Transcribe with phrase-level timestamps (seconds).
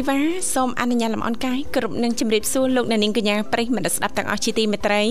[0.00, 0.22] ធីវ៉ា
[0.54, 5.02] សូមអនុញ្ញាតលំអរកាយគ្រប់នឹងជម្រាបសួរលោកអ្នកនាងកញ្ញាប្រិយមិត្តស្ដាប់ទាំងអស់ជាទីមេត្រី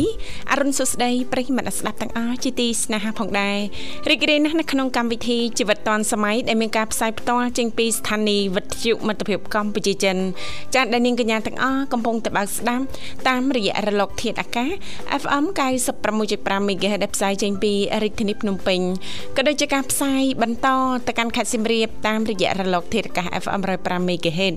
[0.52, 3.58] អរុនសុស្ដីប្រិយមិត្តស្ដាប់ទាំងអស់ជាទីស្នេហាផងដែរ
[4.10, 10.18] រីករាយណាស់នៅក្នុងកម្មវិធីជីវិតឌွန်សម័យដែលមានការផ្សាយផ្ទាល់ចេញពីស្ថានីយ៍វិទ្យុមិត្តភាពកម្ពុជាចិន
[10.76, 12.84] ចាស់ដែលនាងកញ្ញាទាំងអស់កំពុងតបស្ដាប់
[13.28, 14.72] តាមរយៈរលកធាតុអាកាស
[15.22, 15.46] FM
[16.08, 18.80] 96.5 MHz ដែលផ្សាយចេញពីរាជធានីភ្នំពេញ
[19.36, 20.68] ក៏ដូចជាការផ្សាយបន្ត
[21.08, 24.56] ទៅកាន់ខេត្តសៀមរាបតាមរយៈរលកធាតុអាកាស FM 105 MHz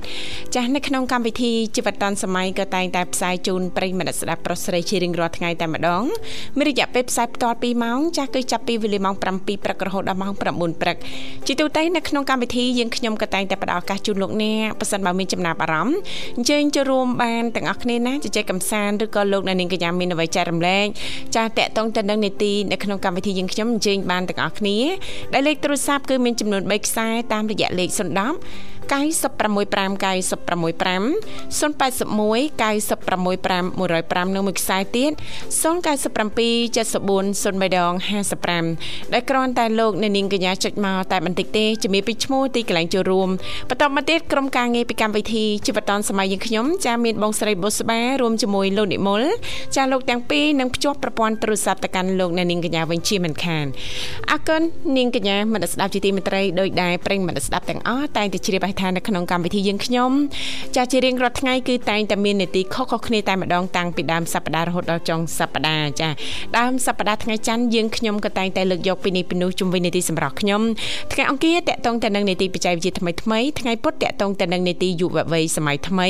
[0.54, 6.04] ចាស់នៅក្នុងកម្មវិធីជីវិតឌុនសម័យក៏តែងតែផ្សាយជូនប្រិយមិត្តស្ដាប់ប្រុសស្រីជារៀងរាល់ថ្ងៃតែម្ដង
[6.56, 9.22] មានរយៈពេលផ្សាយផ្ទាល់2ម៉ោងចាស់គឺចាប់ពីវេលាម៉ោង7
[9.64, 10.40] ព្រឹករហូតដល់ម៉ោង9
[10.82, 10.96] ព្រឹក
[11.46, 15.96] ជាទូទៅនៅក្នុងកម្មវិធីយើងខ្ញុំក៏តែងតែផ្ដល់ឱកាសជូនលោកអ្នកប៉ះសិនបើមានចំណាប់អារម្មណ៍
[16.36, 20.86] អញ្ជើញចូលរួមបានទាំងអស់គ្នាណាជជែកកម្សាន្តឬក៏លោកអ្នកនាងកញ្ញាមានអ្វីចែករំលែក
[21.34, 24.78] ចាស់តាក់ទងទៅនឹងនីតិនៅក្នុងកម្មវិធីយើងខ្ញុំអញ្ជើញបានទាំងអស់គ្នា
[25.32, 31.12] ដែលលេខទូរស័ព្ទគឺមានចំនួន3ខ្សែតាមរយៈលេខ010 965 965
[31.58, 35.12] 081 965 105និងមួយខ្សែទៀត
[35.62, 35.62] 097
[36.76, 37.92] 74 03ដង
[38.52, 43.28] 55ដែលគ្រាន់តែលោកអ្នកនាងកញ្ញាចុចមកតែបន្តិចទេជំរាបពីឈ្មោះទីកន្លែងចូលរួម
[43.68, 49.22] បន្តមកទៀតក្រុមការងារពីកម្មវិធីជីវិតឌុនសម័យយើងខ្ញុំចាមានបងស្រីបុស្បារួមជាមួយលោកនិមល
[49.76, 53.66] ចាលោកទាំងពីរនឹងភ្ជាប់ប្រព័ន្ធទូរស័ព្ទទៅកាន់លោកអ្នកនាងកញ្ញាវិញជាមិនខាន
[54.30, 54.62] អរគុណ
[54.96, 60.10] នាងកញ្ញាមនស្ដាប់ជាទីមេត្រីដោយដែរប្រិយមិត្តស្ដាប់ទាំងអស់តែងតែជ្រាបឲ្យថានៅក្នុងកម្មវិធីយើងខ្ញុំ
[60.76, 66.08] ចាជារៀងរាល់ថ្ងៃគឺតែងតែមាននីតិខុសៗគ្នាតែម្ដងតាំងពីដើមសប្ដាហ៍រហូតដល់ចុងសប្ដាហ៍ចា
[66.58, 70.62] ដើមសប្ដាហ៍ថ្ងៃច័ន្ទយើងខ្ញុំក៏តែងតែលើកយកពីនេះពីនោះជុំវិញនីតិសម្រាប់ខ្ញុំ
[71.12, 76.08] ថ្ងៃអង្គារតកតងទៅនឹងនីតិបច្ចេកវិទ្យាថ្មីថ្មីថ្ងៃពុធតកតងទៅនឹងនីតិយុវវ័យសម័យថ្មី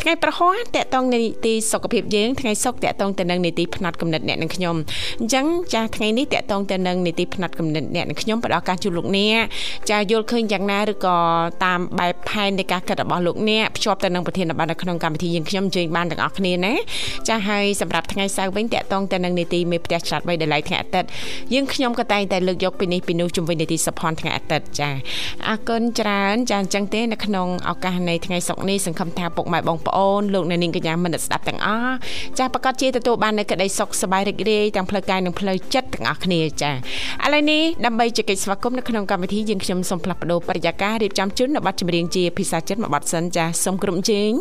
[0.00, 4.76] ថ្ងៃប្រហ័សតកតងនីតិសុខភាពយើងថ្ងៃសុក្រតកតងទៅនឹងនីតិផ្នែកកំណត់អ្នកនិងខ្ញុំ
[5.20, 9.42] អញ្ចឹងចាថ្ងៃនេះតកតងទៅនឹងនីតិផ្នែកកំណត់អ្នកនិងខ្ញុំផ្ដល់ការជួបលោកអ្នក
[9.90, 11.16] ចាយល់ឃើញយ៉ាងណាឬក៏
[11.64, 16.74] តាមបែបផែននៃការគិតរបស់លោកអ្នកភ្ជាប់ទៅនឹងប្រធានបទនៅក្នុងកម្មវិធីយើងខ្ញុំអញ្ជើញបានទាំងអស់គ្នាណា
[17.28, 21.08] ចាហើយសម្រាប់ថ្ងៃសៅរ៍វិញតកតងទៅនឹងនីតិមេផ្ទះឆ្លាតវៃដែលឡៃថ្ងៃអាទិត្យ
[21.54, 24.90] យើងខ្ញុំក៏តែងតែលើកយកពីនេះពីនោះជុំវិញនីតិសុផនថ្ងៃអាទិត្យចា
[25.48, 31.94] អរគុណច្រើនចាអញ្ចឹងទេនៅក្នុងឱកាសនៃថ្ងៃសុក្រនេះសង្ឃឹមថាពុកម៉ែបងប្អូនលោកអ្នកនាងកញ្ញាមិត្តស្ដាប់ទាំងអស់
[32.38, 36.74] ចាប្រកាសជាទទួលបាននូវក្តីសុខសប្បាយរីករាយទាំងផ្លូវកាយនិងផ្លូវចិត្តទាំងអស់គ្នាចាឥ
[37.34, 44.32] ឡូវនេះដើម្បីជែកស្វាគមន៍នៅក្នុងកម្មវិធីយើងខ្ញុំសូមផ្លាស់ប្ដូរបរិយាកាសរៀបចំជូននៅប័ណ្ណចម្រៀងជាភាសាចិនមួយបទសិនចាសូមគ្រប់ជេង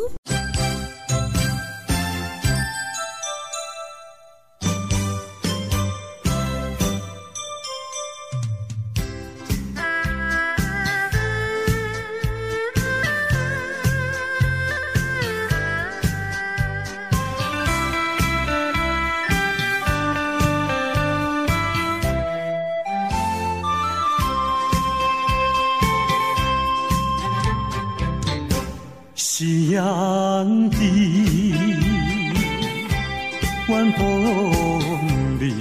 [33.68, 35.56] 晚风里，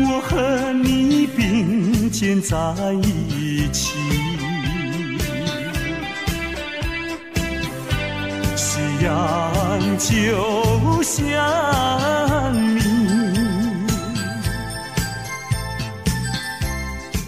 [0.00, 2.56] 我和你并肩在
[3.00, 3.96] 一起。
[8.56, 9.12] 夕阳
[9.98, 11.22] 就像
[12.74, 12.80] 你，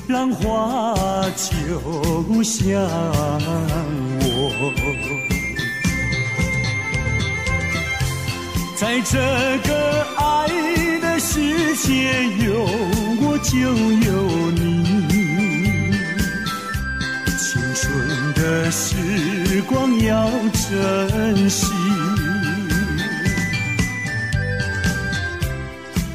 [0.08, 0.92] 浪花
[1.36, 2.82] 就像
[4.20, 5.23] 我。
[8.76, 9.18] 在这
[9.68, 10.48] 个爱
[11.00, 12.66] 的世界，有
[13.20, 14.60] 我就有你。
[17.38, 17.82] 青春
[18.34, 21.72] 的时光要珍惜，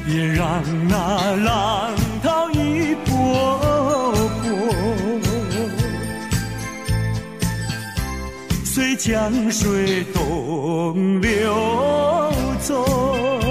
[0.06, 4.48] 别让那浪涛一波波。
[8.64, 12.29] 随江水东流
[12.70, 13.49] corazón.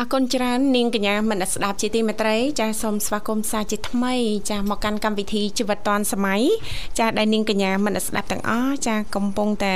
[0.00, 4.14] អរគុណច្រើននាងកញ្ញាមនស្ដាប់ជាទីមេត្រីចាសូមស្វាគមន៍សាជាថ្មី
[4.50, 6.42] ចាមកកាន់កម្មវិធីជីវិតឌွန်សម័យ
[6.98, 9.74] ចាដែលនាងកញ្ញាមនស្ដាប់ទាំងអស់ចាកំពុងតែ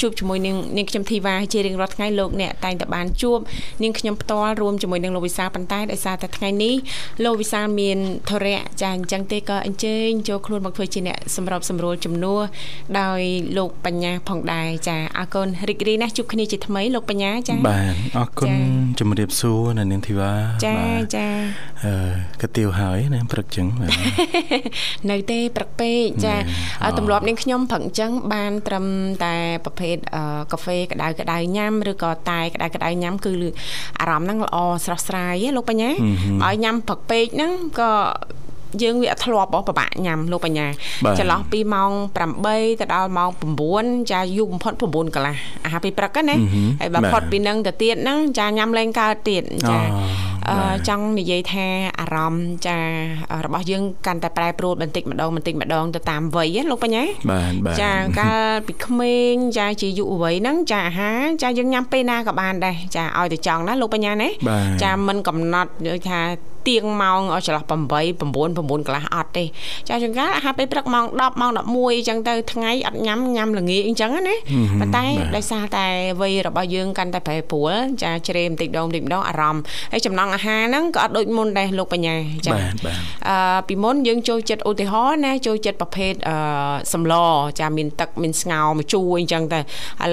[0.00, 3.38] ជួបជាមួយនឹងនាងខ្ញុំធីវ៉ាជារៀងរាល់ថ្ងៃលោកអ្នកតែងតែបានជួប
[3.82, 6.74] នាងខ្ញុំផ្ទាល់រួមជាមួយនឹងលោកវិសាលប៉ុន្តែដោយសារតែថ្ងៃនេះ
[7.24, 7.98] លោកវិសាលមាន
[8.30, 12.40] ធរៈចាអញ្ចឹងទេក៏អញ្ជើញចូលខ្លួនមកធ្វើជាអ្នកសម្របសម្រួលជំនួស
[13.00, 13.20] ដោយ
[13.58, 18.50] លោកបញ្ញាផងដែរចាអរគុណរីករាយណាស់ជួបគ្នាជាថ្មីលោកបញ្ញាចាបាទអរគុណ
[19.00, 20.32] ជំរាបសួរនៅនាងធីវ៉ា
[20.66, 20.76] ចា
[21.16, 21.26] ចា
[21.84, 21.94] អឺ
[22.42, 23.92] កាទៀវហើយណាព្រឹកចឹងបាទ
[25.10, 26.34] នៅទេព្រឹកពេកចា
[26.98, 28.86] ទម្លាប់នាងខ្ញុំព្រឹកចឹងបានត្រឹម
[29.24, 29.96] តែប្រភេទ
[30.52, 33.32] កាហ្វេក្តៅក្តៅញ៉ាំឬក៏តែក្តៅក្តៅញ៉ាំគឺ
[34.00, 35.90] អារម្មណ៍ហ្នឹងល្អស្រស់ស្រាយលោកបញ្ញា
[36.44, 37.92] ឲ្យញ៉ាំព្រឹកពេកហ្នឹងក៏
[38.82, 40.66] យើងវាធ្លាប់បបាក់ញ៉ាំលោកបញ្ញា
[41.18, 41.90] ចន្លោះពីម៉ោង
[42.40, 43.30] 8ទៅដល់ម៉ោង
[43.70, 46.34] 9ចាយូរបំផុត9កន្លះអាហារពេលព្រឹកណា
[46.80, 49.78] ហើយបើផុតពីនឹងទៅទៀតហ្នឹងចាញ៉ាំលែងកើតទៀតចា
[50.50, 50.56] អឺ
[50.88, 51.66] ចង់និយាយថា
[52.00, 52.78] អារម្មណ៍ចា
[53.44, 64.28] របស់យើងកាន់តែប្រែប្រួលបន្តិចម្ដងបន្តិចម្ដងទៅតាមវ័យលោកបញ្ញាបាទបាទចាកាលពីក្មេងចាជាយុវវ័យហ្នឹងចាអាហារចាយើងញ៉ាំពេលណាក៏បានដែរចាឲ្យតែចង់ណាលោកបញ្ញាណា
[64.82, 65.70] ចាមិនកំណត់
[66.08, 66.20] ថា
[66.68, 67.72] ទៀងម៉ោងចន្លោះ8 9
[68.12, 68.20] 9
[68.86, 69.44] កន្លះអត់ទេ
[69.88, 74.36] ចាចង្កាអាហារពេលព្រឹកម៉ោង10ម៉ោង11អញ្ចឹងទៅថ្ងៃអត់ញ៉ាំញ៉ាំល្ងាចអញ្ចឹងណា
[74.80, 75.04] ប៉ុន្តែ
[75.36, 75.86] ដោយសារតែ
[76.20, 82.14] វ័យរបស់យើងកាន់តែប្រែប្រួលចាជ្រេមតិចម្ដងតិចម្ដងអារម្មណ៍ហើយចំណង់អាហារហ្នឹងក៏អត់ដូចមុនដែរលោកបញ្ញា
[82.46, 82.52] ចា
[83.28, 86.36] អឺពីមុនយើងចូលចិត្តឧទាហរណ៍ណាចូលចិត្តប្រភេទអឺ
[86.92, 87.14] សម្ល
[87.60, 89.62] ចាមានទឹកមានស្ងោរម្ជូរអញ្ចឹងទៅឥ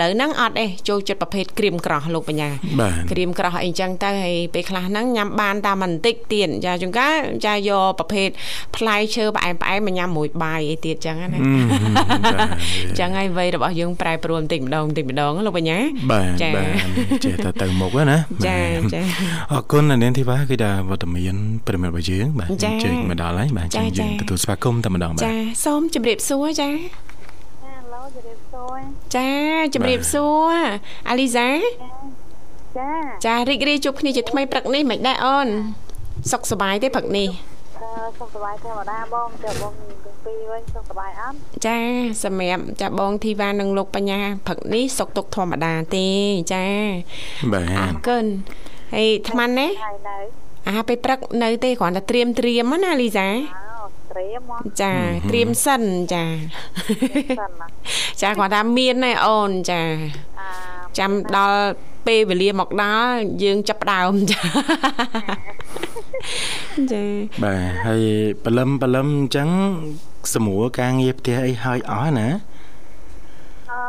[0.02, 2.50] ឡូវហ្នឹងអត់ទេចូលចិត្តប្រភេទក្រៀមក្រោះលោកបញ្ញា
[3.12, 7.16] ក្រៀមក្រោះអីអញ្ចឹងទៅហើយពេលខ្លះហ្នឹងញ៉ាំបានតាមបន្តិចទៀតចាចង្ការ
[7.46, 8.30] ចាយកប្រភេទ
[8.76, 11.28] ផ្លែឈើផ្អែមផ្អែមមកញ៉ាំមួយបាយអីទៀតចឹងណា
[13.00, 15.78] ចឹងហើយវ័យរបស់យើងប្រែប្រួលបន្តិចម្ដងបន្តិចម្ដងលោកបញ្ញា
[16.42, 18.18] ចាបាទចេះតែទៅមុខណា
[18.48, 18.58] ចា
[18.94, 19.02] ចា
[19.52, 21.36] អរគុណនាងធីវ៉ាគឺថាវត្តមាន
[21.68, 22.50] ប្រិមិត្តរបស់យើងបាទ
[22.84, 25.34] ជើញមកដល់ហើយបាទចឹងយើងទទួលស្វាគមន៍តែម្ដងបាទចា
[25.66, 26.70] សូមជម្រាបសួរចា
[29.16, 29.30] ចា
[29.74, 30.56] ជម្រាបសួរ
[31.10, 31.48] អាលីសា
[32.78, 32.92] ចា
[33.26, 35.48] ចារីករាយជួបគ្នាជាថ្មីព្រឹកនេះមិនដែរអូន
[36.32, 37.30] សុខសប្បាយទេព្រឹកនេះ
[38.20, 41.36] សុខសប្បាយធម្មតាបងចាបងទាំងពីរវិញសុខសប្បាយអត់
[41.66, 41.78] ចា
[42.24, 46.08] សម្រាប់ចាបងធីវ៉ានិងលោកបញ្ញាព្រឹកនេះសុខទុក្ខធម្មតាទេ
[46.54, 46.66] ចា
[47.52, 48.26] បាទអរគុណ
[48.96, 49.68] ហើយថ្មណា
[50.68, 53.36] អាហារពេលព្រឹកនៅទេគ្រាន់តែត្រៀមត្រៀមណាលីសាច
[54.12, 54.94] ត្រីហ្មងចា
[55.30, 55.84] ត្រៀមសិន
[56.14, 56.24] ចា
[57.40, 57.68] សិនណា
[58.22, 59.82] ចាគាត់ថាមានឯអូនចា
[60.40, 60.50] អា
[60.98, 61.62] ចាំដល់
[62.08, 64.42] ពេលវេលាមកដល់យើងចាប់ផ្ដើមចា
[66.92, 67.04] ចា
[67.44, 68.04] បាទហើយ
[68.44, 69.50] ព្រលឹមព្រលឹមអញ្ចឹង
[70.34, 72.28] សម្រួលការងារផ្ទះអីហើយអស់ណា
[73.72, 73.84] អឺ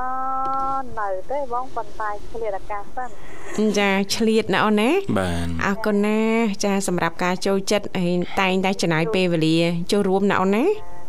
[0.99, 6.21] នៅទេបងប៉ុន្តែឆ្លៀតអាកាសសិនចាឆ្លៀតណាអូនណាបាទអរគុណណា
[6.65, 9.59] ចា សម្រាប់ការចូលចិត្តហើយតែងតែចំណាយពេលវេលា
[9.93, 11.00] ចូលរួមណាអូនណាណា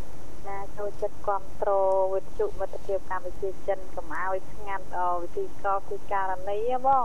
[0.82, 7.04] ចូលចិត្តគ្រប់គ្រងវិទ្យុមិត្តភាពកម្ពុជាចិនកុំឲ្យស្ងាត់អវិធីកពីករណីហ៎បង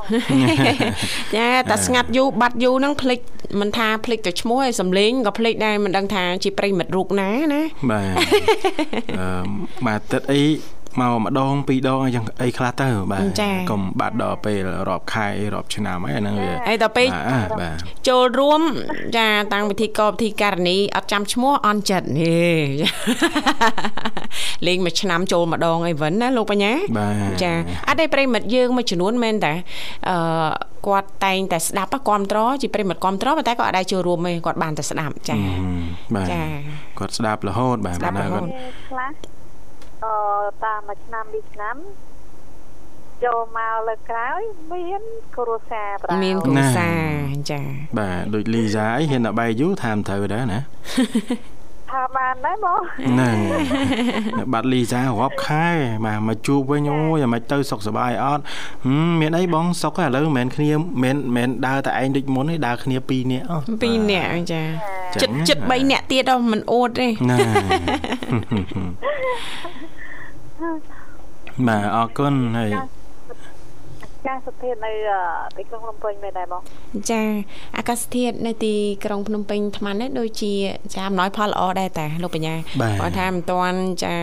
[1.37, 3.21] ចាតែស្ងាត់យូរបាត់យូរហ្នឹងភ្លេច
[3.61, 8.17] មិនថាភ្លេចតែឈ្មោះឯសំលេងក៏ភ្លេចដែរមិនដឹងថាជាប្រិយមិត្តរូបណាណាបាទ
[9.19, 9.29] អឺ
[9.87, 10.43] បាទទឹកអី
[11.01, 13.23] មកម្ដងពីរដងអីចឹងអីខ្លះទៅបាទ
[13.71, 17.77] កុំបាត់ដល់ពេលរាប់ខែរាប់ឆ្នាំអីអាហ្នឹងវាហើយដល់ពេលបាទបាទ
[18.09, 18.63] ចូលរួម
[19.17, 22.39] ចាតាំងវិធីកវិធីការនីអត់ចាំឈ្មោះអន់ចិត្តហេ
[24.67, 27.53] លេងមួយឆ្នាំចូលម្ដងអីវិញណាលោកបញ្ញាបាទចា
[27.89, 29.53] អត់ទេប្រិមិត្តយើងមួយចំនួនមែនតែ
[30.09, 30.17] អឺ
[30.87, 35.37] គាត់តែងតែស្ដាប់គ្រប់ត្រជាប្រិមិត្តគ្រប់ត្រប៉ុន្តែគាត់អត់ដែរចូលរួមទេគាត់បានតែស្ដាប់ចា
[36.15, 36.43] បាទចា
[36.99, 38.51] គាត់ស្ដាប់រហូតបាទស្ដាប់រហូតគាត់
[38.89, 39.36] ខ្លះ
[40.05, 40.15] អឺ
[40.65, 41.77] តាមមួយឆ្នាំពីរឆ្នាំ
[43.25, 45.03] ចូលមកលើក្រោយមាន
[45.37, 47.03] គ្រួសារប្រៅមានគ្រួសារ
[47.51, 47.61] ចា
[47.99, 50.61] បាទដូចលីសាអីហ៊ានដល់បែកយូរថាមត្រូវដែរណា
[51.97, 53.37] ថាបានដែរបងហ្នឹង
[54.53, 55.69] បាត់លីសារាប់ខែ
[56.05, 58.43] បាទមកជួបវិញអូយអាមិនទៅសុខសប្បាយអត់
[58.87, 60.71] ហឹមមានអីបងសុខឥឡូវមិនមែនគ្នា
[61.03, 64.63] មិនមិនដើរតែឯងដូចមុនទេដើរគ្នា2នាក់អស់ពីរនាក់ចា
[65.15, 67.37] ចឹចិត្តងចិត្ត3នាក់ទៀតដល់មិនអួតទេណា
[71.67, 72.71] បាទអរគុណហើយ
[74.27, 75.21] ចាស់ស្ថិតនៅអឺ
[75.57, 76.63] ទីក្រុងភ្នំពេញមែនដែរបង
[77.11, 77.23] ចា
[77.79, 80.53] អាកាសធាតុនៅទីក្រុងភ្នំពេញថ្មនេះដូចជា
[80.95, 84.15] ចាអំណោយផលល្អដែរតាលោកបញ្ញាបាទគាត់ថាមិនទាន់ចា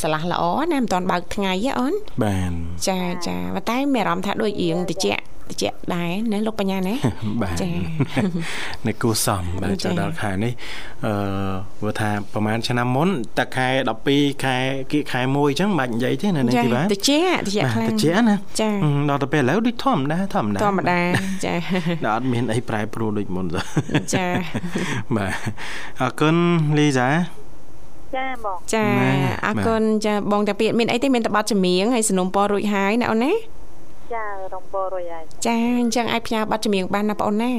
[0.00, 0.42] ឆ្លាស់ល្អ
[0.72, 2.52] ណាមិនទាន់បើកថ្ងៃទេអូនបាទ
[2.88, 5.06] ចាចាប៉ុន្តែមានអារម្មណ៍ថាដូចរៀងតិច
[5.50, 5.64] តិច
[5.94, 6.94] ដែរណាលោកបញ្ញាណា
[7.42, 7.70] បាទចា
[8.86, 10.52] នៅគូសំបាទចាចូលដល់ខែនេះ
[11.06, 11.12] អឺ
[11.78, 13.68] ព្រោះថាប្រហែលឆ្នាំមុនតែខែ
[14.06, 14.56] 12ខែ
[14.92, 17.10] គៀកខែ1អញ្ចឹងមិនបាច់និយាយទេនៅនេះចាទីបាទតិច
[17.46, 21.00] តិចបាទខ្លាំងតិចណាចាហឹមដល់ទៅពេលឥឡូវដូចធម្មតាធម្មតាធម្មតា
[21.44, 21.54] ចា
[22.06, 23.60] ដល់អត់មានអីប្រែប្រួលដូចមុនទេ
[24.14, 24.26] ចា
[25.16, 25.32] បាទ
[26.00, 26.36] អរគុណ
[26.78, 27.08] លីសា
[28.16, 29.12] ចាបងចាណែ
[29.46, 33.32] អរគុណចាបងតាពីមានអីទេមានតប័តចម្រៀងហើយสนុំពររួចហើយណាអូនណា
[34.14, 34.24] ចា
[34.54, 37.52] រំពររួយហើយចាអញ្ចឹងអាចផ្ញើប័តចម្រៀងបានណាបងអូនណា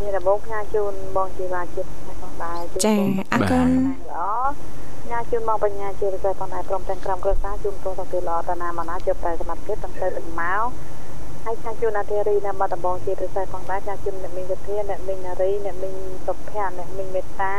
[0.00, 1.88] មានដំបងផ្ញើជូនបងជីវ៉ាជាតិ
[2.22, 2.96] ផងដែរចា
[3.32, 4.22] អរគុណល្អ
[5.04, 10.64] ផ្ញើជូនបងបញ្ញាជាពិសេសផងដែរព្រមទាំងក្រុមគ្រួសារជូនព្រោះទៅល្អតាណាមកណាជួបតែសមត្ថភាពទាំងទៅទាំងមក
[11.44, 15.94] ហើយផ្ញើជូនអាធិរីនៅបាត់ដំបងជាពិសេសផងដែរផ្ញើជូនអ្នកមីងវិធាអ្នកមីងនារីអ្នកមីង
[16.26, 17.58] សុភ័ក្រអ្នកមីងមេត្តា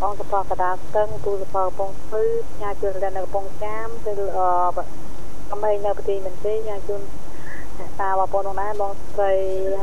[0.00, 4.84] បងសពកដាស្ទឹងទូសពកំពង់ស្ពឺផ្ញើជូននៅកំពង់ចាមទៅអឺ
[5.52, 7.02] ក្មេងនៅប្រទេសមន្ទីរផ្ញើជូន
[7.78, 9.32] អ្នកតាបងប្អូននោះដែរបងស្រី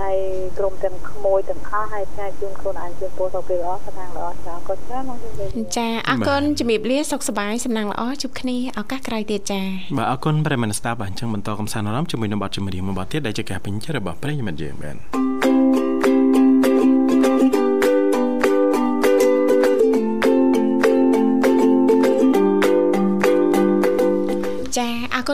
[0.02, 0.18] ហើយ
[0.58, 9.62] ក្រុមទាំងក្មួយទាំងអស់ហើយផ្ញើជូនខ្លួនឯងជូនពរសុខភាពល្អសំណាងល្អចាក៏ច្រើនមកជម្រាបលាចាអរគុណជំរាបលាសុខសប្បាយសំណាងល្អជួបគ្នាឱកាសក្រោយទៀតចា
[9.98, 15.61] បាទអរគុណប្រិយមិត្តស្ដាប់បាទអញ្ចឹងបន្តកំសាន្តអារម្មណ៍ជាមួយនឹងបទចម្រៀងមួយបទទៀតដែលជាការពេញចិត្តរបស់ប្រិយមិត្តយើងបាទ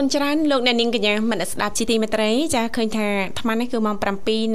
[0.06, 3.96] ុណច្រើនលោកអ្នកនាងកញ្ញាមនស្សស្ដាប់ជីទីមេត្រី ចាឃើញថាអាត្មានេះគឺម៉ោង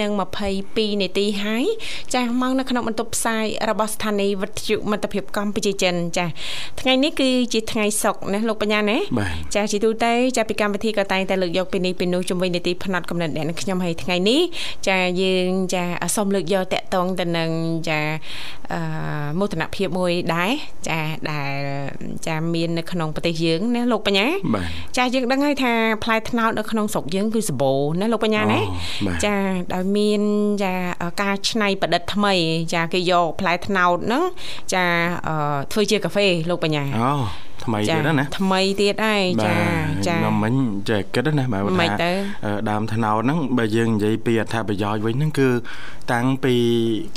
[0.08, 1.66] 7:22នាទីហើយ
[2.14, 6.26] ចាម៉ោងនៅក្នុងបន្ទប់ផ្សាយរបស់ស្ថានីយ៍វិទ្យុមិត្តភាពកម្ពុជាចិនចា
[6.82, 14.42] ថ្ងៃនេះគឺជាថ្ងៃសុក្រណាលោកបញ្ញាណាបាទចាជាទូទៅចាពីកម្មវិធីក៏តែងតែលើកយកពីនេះពីនោះជំវិញនីតិផ្នែកកំណត់អ្នកនឹងខ្ញុំហើយថ្ងៃនេះ
[14.88, 15.84] ចាយើងចា
[16.16, 17.50] សូមលើកយកតកតងទៅនឹង
[17.90, 18.00] ចា
[18.74, 18.80] អឺ
[19.40, 20.52] មោទនភាពមួយដែរ
[20.90, 21.00] ចា
[21.32, 21.56] ដែល
[22.28, 25.74] ចាមាននៅក្នុងប្រទេសយើងណាលោកបញ្ញាបាទចាយើងដឹងហើយថា
[26.04, 29.36] ផ្លែត្នោតនៅក្នុងស្រុកយើងគឺសម្បូរណាលោកបញ្ញាណាអូបាទចា
[29.74, 30.22] ដោយមាន
[30.63, 30.74] ចា
[31.22, 32.34] ការច្នៃប្រឌិតថ្មី
[32.74, 34.24] ចាគេយកផ្លែត្នោតហ្នឹង
[34.74, 34.86] ចា
[35.28, 37.12] អឺធ្វើជាកាហ្វេលោកបញ្ញាអូ
[37.65, 39.55] ថ្មីទៀតណាថ្មីទៀតហើយចា
[40.08, 40.53] ចាខ្ញុំមិញ
[40.89, 42.12] ចេះគិតណាបាទមិនថាទៅ
[42.46, 45.50] អឺដើមថ្នោតហ្នឹងបើយើងនិយាយពីអត្ថប្រយោជន៍វិញហ្នឹងគឺ
[46.13, 46.55] តាំងពី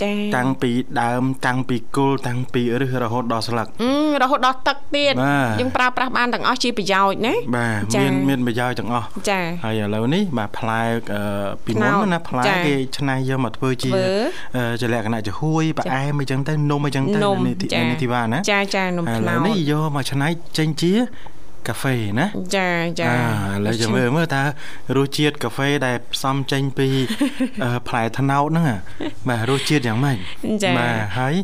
[0.03, 0.71] ចា៎តាំងពី
[1.03, 10.83] ដើម តាំងពីគល់តាំងពីឫសរហូតដល់ស្លឹកអឺរហូតដល់ទឹកទៀតបាទយើងប្រើប្រាស់បានទាំងអស់ជាប្រយោជន៍ណាបាទចា៎មានមានប្រយោជន៍ទាំងអស់ចាហើយឥឡូវនេះបាទផ្លែ
[11.15, 14.09] អឺពីមុនត្នោតណាផ្លែចា៎គេច្នៃយកមកធ្វើជាធ្វើ
[14.57, 20.93] អឺជាលក្ខណៈជាហួយផ្អែមអីចឹងទៅនំអីចឹងទៅនំនេះទីចា៎នេះទីវ៉ាណាចាចានំឥត្នោឡូវតនេះយកមកច្នៃចេញជា
[21.69, 22.27] កាហ្វេណា
[22.57, 22.69] ចា
[23.01, 23.19] ចាអា
[23.55, 24.43] ឥឡូវចាំមើលមើលតើ
[24.97, 26.89] រសជាតិកាហ្វេដែលផ្សំចេញពី
[27.63, 28.79] អឺផ្លែត្នោតហ្នឹងអា
[29.29, 30.17] បាទរសជាតិយ៉ាងម៉េច
[30.65, 31.35] ចាបាទហើយ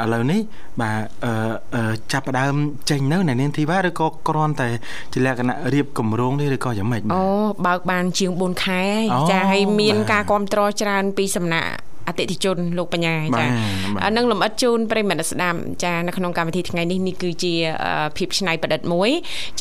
[0.00, 0.40] អឺឥឡូវនេះ
[0.82, 1.32] បាទអឺ
[1.74, 2.54] អឺចាប់ផ្ដើម
[2.90, 4.68] ចេញនៅនៅនាងធីវ៉ាឬក៏គ្រាន់តែ
[5.12, 7.24] ជាលក្ខណៈរៀបគម្រោងនេះឬក៏យ៉ាងម៉េចបាទអូ
[7.66, 11.72] បើកបានជាង4ខែអូហើយចាហើយមានបាទការគ្រប់គ្រងច្រើនពីសំណាក់
[12.08, 13.46] អតិថិជនលោកបញ្ញាបាទចា
[13.94, 17.52] បាទអានឹងលំអិតជូនប្រិយមិត្តអ្នកស្ដាប់ចានៅក្នុងកម្មវិធីថ្ងៃនេះនេះគឺជា
[17.84, 19.10] អឺភាពច្នៃប្រឌិតមួយ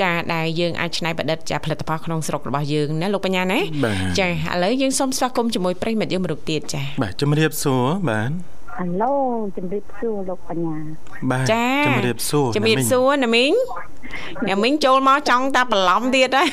[0.01, 4.31] ចាដែលយើងអាចច្នៃប្រឌិតចាផលិតផលក្នុងស្រុករបស់យើងណាលោកបញ្ញាណាបាទចាឥ
[4.63, 8.31] ឡូវយើងសូមស្វាគមន៍ជាមួយប្រិយមិត្តយើងមួយរូបទៀតចាបាទជំរាបសួរបាទ
[8.79, 9.13] អាឡូ
[9.57, 10.75] ជំរាបសួរលោកបញ្ញា
[11.31, 13.51] បាទចាជំរាបសួរជំរាបណាមីងសួរណាមីង
[14.49, 16.47] ណាមីងចូលមកចង់តែបន្លំទៀតហើយ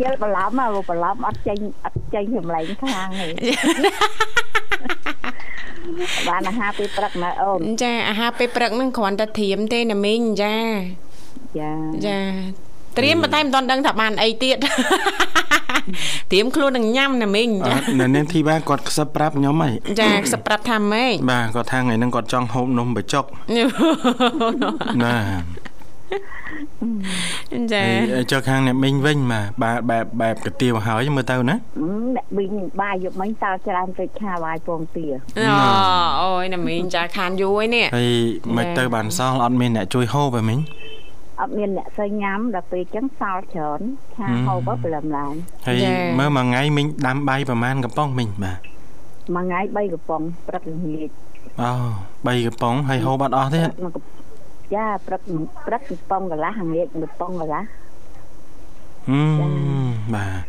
[0.00, 3.26] ជិលបន្លំមកបន្លំអត់ចេញអត់ចេញចម្លែងខាងទេ
[6.28, 10.56] បានអាហារពេលព្រឹកណាអូនចាអាហារពេលព្រឹកហ្នឹងគ្រាន់តែត្រៀមទេណាមីងចា
[11.58, 11.72] ចា
[12.06, 12.18] ចា
[12.98, 14.56] ត្រៀមប៉ុន្តែមិនទាន់ដឹងថាបានអីទៀត
[16.30, 23.24] ត្រៀមខ្លួននឹងញ៉ាំណាមីងអចាត់នៅនាងធីវ៉ាគាត់ខ្សឹបប្រាប់ខ្ញុំហីចាខ្សឹបប្រាប់ថាម៉េចបាទគាត់ថាថ្ងៃហ្នឹងគាត់ចង់ហូបនំបញ្ចុក
[25.04, 25.14] ណា
[27.72, 35.06] ចាហើយចុះខាងអ្នកមីងវិញបាទបែបបែបកាទៀវហើយមើលទៅណាហឹមអ្នកប៊ីងបាយយកមិញតើច្រើនពេកខាបាយពងទា
[35.38, 35.46] អូ
[36.22, 38.10] អូយណាមីងចាខានយូរហើយនេះហើយ
[38.56, 40.60] មិនទៅបានសល់អត់មានអ្នកជួយហូបហ៎មីង
[41.40, 43.80] អត់មានអ្នកស្អីញ៉ាំដល់ពេលអញ្ចឹងសល់ច្រើន
[44.16, 45.32] ខាហឹមហូបទៅព្រលឹមឡើង
[45.66, 45.76] ហើយ
[46.18, 48.58] មើលមួយថ្ងៃមីងដាំបាយប្រហែលកំប៉ុងមីងបាទ
[49.34, 51.08] មួយថ្ងៃ3កំប៉ុងព្រឹកល្ងាច
[51.62, 51.70] អូ
[52.24, 54.04] 3កំប៉ុងហើយហូបអត់អស់ទេព្រឹកមួយកំ
[54.74, 55.20] ចាព្រឹក
[55.66, 57.62] ព្រឹកកំប៉ុងកន្លះល្ងាចមួយប៉ុងកន្លះ
[59.08, 59.50] ហឹម
[60.14, 60.42] បាទ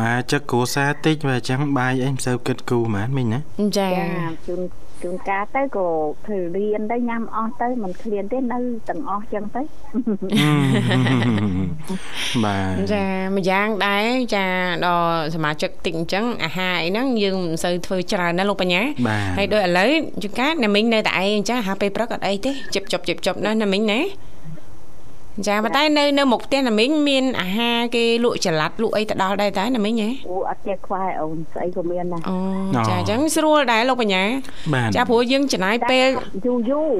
[0.00, 3.40] មកចឹកគ្រួសារតិចបើអញ្ចឹងបាយអីមិនសូវគិតគូរហ្មងមីងណា
[3.78, 4.06] ចាចា
[4.46, 4.60] ជូន
[5.02, 5.86] ជូនកាទៅក៏
[6.26, 10.00] ធ្វើរៀនទៅញ៉ាំអស់ទៅមិនឃ្លានទេនៅទាំងអស់ចឹងទៅហឹម
[12.44, 13.04] បាទចា
[13.36, 14.46] ម្យ៉ាងដែរចា
[14.86, 19.90] ដល់សមាជិកតិចអញ្ចឹងអាហារអីហ្នឹងយើងមិនសូវធ្វើច្រើនណាលោកបញ្ញាបាទហើយដូចឥឡូវ
[20.22, 24.00] ជួនកាលណាមីងនៅតែឯងអញ្ចឹងអាហារពេលព្រឹកអត់អីទេជិបជប់ជិបជប់ណាណាមីងណា
[25.46, 32.36] ចាប៉ុន្តែនៅនៅមុខផ្ទះណាមីងមានអាហារគេលក់ចល័តលក់អីទៅដល់ដែរតើណាមីងហ៎អូអត់ចេះខ្វះអូនស្អីក៏មានដែរអូ
[32.88, 34.22] ចាអញ្ចឹងស្រួលដែរលោកបញ្ញា
[34.74, 36.08] បាទចាព្រោះយើងចំណាយពេល
[36.46, 36.90] យូរយូរ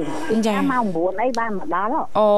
[0.47, 2.29] ចាចាំម៉ោង9អីបានមកដល់ហ៎អូ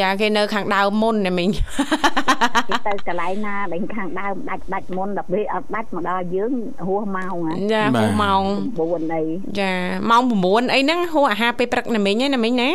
[0.00, 6.52] ចាគេនៅខាងដើមមុនណាមីងគេទៅកន្លែងណាដែលខាងដើមដាច់ដាច់មុនដល់ពេលអត់ដាច់មកដល់យើង
[6.86, 8.42] ហួសម៉ោងហ៎ចាហួសម៉ោង
[8.78, 9.22] 9អី
[9.60, 9.72] ចា
[10.10, 12.70] ម៉ោង9អីហ្នឹងហួសអាហារពេលព្រឹកណាមីងណាណាមីងណា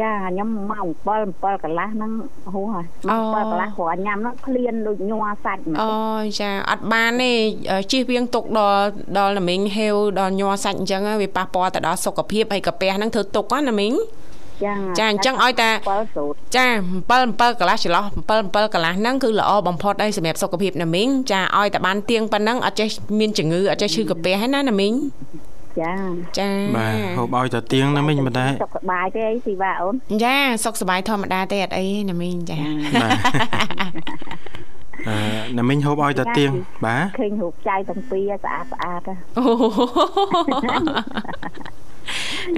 [0.00, 2.10] ចាខ្ញុំម៉ោង7 7កន្លះហ្នឹង
[2.52, 5.90] ហួសហើយអូម៉ោង7កន្លះព្រោះញ៉ាំហ្នឹងឃ្លានដូចញ័រសាច់មកអូ
[6.40, 7.32] ចាអត់បានទេ
[7.92, 8.82] ជិះវៀងទុកដល់
[9.18, 13.94] ដល់ណាមីងហេវដល់ញ័រសាច់អញ្ចឹងហើយវាប៉ះពាល់ទៅដល់សុខភាពហើយកាពះហ្នឹងធ្វើទុកណាមីង
[14.64, 16.66] ចាចាអញ្ចឹងឲ្យតែ7សូត្រចា
[17.08, 22.88] 7 7កន្លះចន្លោះ7 7កន្លះហ្នឹងគឺល្អបំផុតហើយសម្រាប់សុខភាពណាមីងចាឲ្យតែបានទៀងប៉ុណ្ណឹងអត់ចេះ
[23.20, 24.92] មានជំងឺអត់ចេះឈឺកាពះហ្នឹងណាណាមីង
[25.80, 25.92] ចា
[26.38, 32.58] ចាបាទហូបឲ្យតែទៀងណាមីងមិនដែរសុខសប្បាយទេអីទីវ៉ាអូនចាសុខសប្បាយធម្មតាទេអត់អីទេណាមីងចា
[33.02, 33.18] បាទ
[35.08, 35.16] អឺ
[35.58, 36.50] ណាមីងហូបឲ្យតែទៀង
[36.84, 39.44] បាទឃើញរូបចៅទាំងពីរស្អាតស្អាតហ៎អូ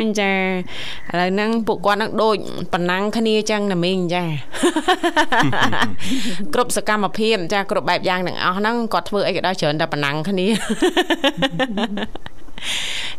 [0.01, 0.33] អញ្ចា
[1.13, 2.37] ឥឡូវហ្នឹងពួកគាត់នឹងដូច
[2.73, 4.23] ប៉ុណ្ណឹងគ្នាចឹងណាមីងចា
[6.55, 10.47] គ្រប់សកម្មភាពចាគ្រប់បែបយ៉ាងទាំងអស់ហ្នឹងគាត់ធ្វើអីក៏ដោយច្រើនតែប៉ុណ្ណឹងគ្នា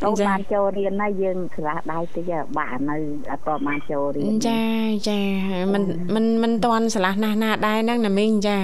[0.04, 2.96] អូនបានចូលរៀនហើយយើងឆ្លាស់ដៃតិចបាននៅ
[3.30, 4.62] អត់ក៏បានចូលរៀន ចា
[5.08, 5.20] ចា
[5.72, 5.82] มัน
[6.14, 8.58] มันมันតន់ឆ្លាស់ណាស់ណាដែរហ្នឹងណាមីងចា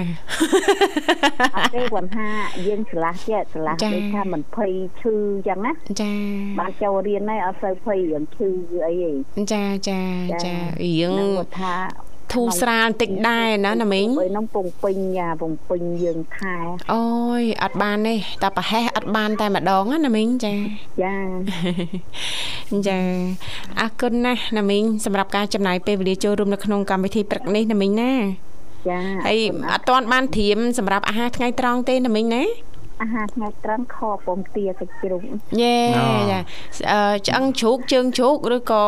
[1.55, 2.29] អត់ទេគាត់ថា
[2.67, 6.13] យើងឆ្លាស់ចេះឆ្លាស់ ចា ដូចថាមិនភ័យឈឺអញ្ចឹងណា ចា
[6.59, 8.49] បានចូលរៀនហើយអត់សូវភ័យរឿងឈឺ
[8.87, 10.01] អីទេ ចាចា
[10.45, 11.75] ចារៀង នឹងគាត់ថា
[12.32, 16.56] ធូរស្រាលបន្តិចដែរណាណាមីងពេលហ្នឹងពងពេញយ៉ាពងពេញយើងខែ
[16.92, 17.04] អូ
[17.40, 20.54] យអត់បានទេតែប្រហែសអត់បានតែម្ដងណាណាមីងចា
[21.02, 21.14] ចា
[22.88, 23.00] ចា
[23.80, 28.12] អរគុណណាស់ណាមីងសម្រាប់ការចំណាយពេលវេលាចូលរួមនៅក្នុងកម្មវិធីព្រឹកនេះណាមីងណា
[28.88, 29.38] ចាហើយ
[29.72, 32.44] អត់ទាន់បានត្រៀមសម្រាប់អាហារថ្ងៃត្រង់ទេណាមីងណា
[33.02, 35.20] អាហារថ្ងៃត្រង់ខពងទាសាច់ជ្រូក
[35.62, 36.38] យេអូចា
[36.92, 38.84] អឺឆ្អឹងជ្រូកជើងជ្រូកឬក៏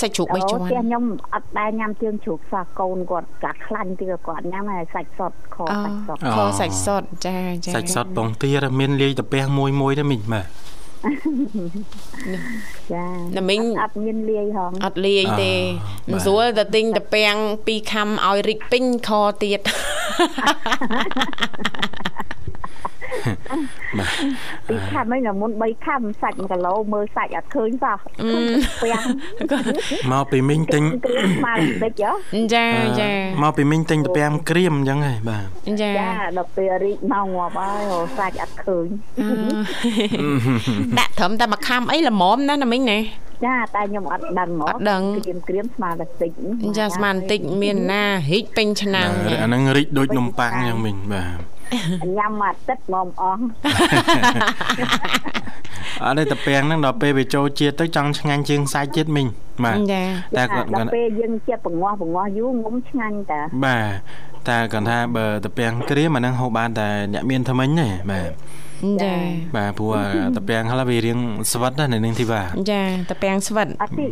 [0.00, 10.46] សាច់ជ្រូកបីអូជាន់ផ្ទះខ្ញុំអត់ដែរញ៉ាំជើងជ្រូកសោះកូនគាត់ចាក់ខ្លាញ់ទៀតគាត់ញ៉ាំហើយសាច់សុតខអូសាច់សុតខសាច់សុតចាចាសាច់សុតពងទាមានលាយតាពះមួយមួយទេមីងបាទ
[12.92, 13.04] ចា
[13.38, 17.34] ណាមីងអត់មានលាយហងអត់លាយទេអ่าមិនស្រួលតែទិញតាពាំង
[17.66, 19.10] ពីរខំឲ្យរិចពេញខ
[19.42, 19.66] ទៀតបបា
[22.97, 22.97] ទ
[24.68, 29.06] ពីខំហ្នឹងមុន3ខំសាច់1គីឡូមើលសាច់អត់ឃើញសោះឃើញតែពាំង
[30.12, 32.66] មកពីមីងទិញគ្រឿងស្មើបន្តិចហ៎ចា
[33.00, 33.10] ចា
[33.42, 35.46] មកពីមីងទិញទៅ5ក្រៀមអញ្ចឹងហ៎បាទ
[35.82, 38.86] ចាចាដល់ពេលរីកមកងាប់ហើយរកសាច់អត់ឃើញ
[40.98, 42.98] ដាក់ត្រឹមតែមួយខាំអីល្មមណាណាមីងណា
[43.46, 46.30] ចាតែខ្ញុំអត់ដឹងហ៎អត់ដឹងក្រៀមក្រៀមស្មើតែតិច
[46.78, 51.57] ចាស្មានបន្តិចមានណារីកពេញឆ្នាំងអាហ្នឹងរីកដូចនំប៉័ងអញ្ចឹងមីងបាទ
[52.16, 53.42] ញ៉ាំមួយអាទិត្យមកអស់
[56.04, 59.28] អត់ទេតាពាំងហ្នឹងដល់ពេលវាចូលជាតិទៅចង់ឆ្ងាញ់ជាងសាច់ទៀតមីង
[59.64, 60.02] បាទចា
[60.36, 68.30] តែតែគាត់ដល់ពេលយើងចិត្តបង្ងាស់បង្ងាស់យូរងុំឆ្ងាញ់តាបាទតែគាត់ថាបើតាពាំងក្រៀមអាហ្នឹងហូបបានតែអ្នកមានថ្មិញទេបាទ
[69.02, 69.14] ចា
[69.56, 69.94] បាទព្រោះ
[70.36, 71.18] តាពាំងខ្លះវារៀង
[71.52, 74.06] ស្វិតណាស់នៅនឹងទីបាទចាតាពាំងស្វិតអត់ទេ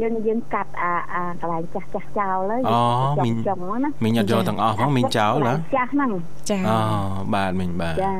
[0.00, 2.78] យើងយើងកាត់អាអាកន្លែងចាស់ចាស់ចោលហើយអូ
[3.18, 6.10] ចុងមីងចុងហ្នឹងណាមីងអត់យកទាំងអស់ផងមីងចោលកន្លែហ៎ងចាស់ហ្នឹង
[6.50, 6.78] ចាអូ
[7.34, 8.14] បាទមីងបាទចា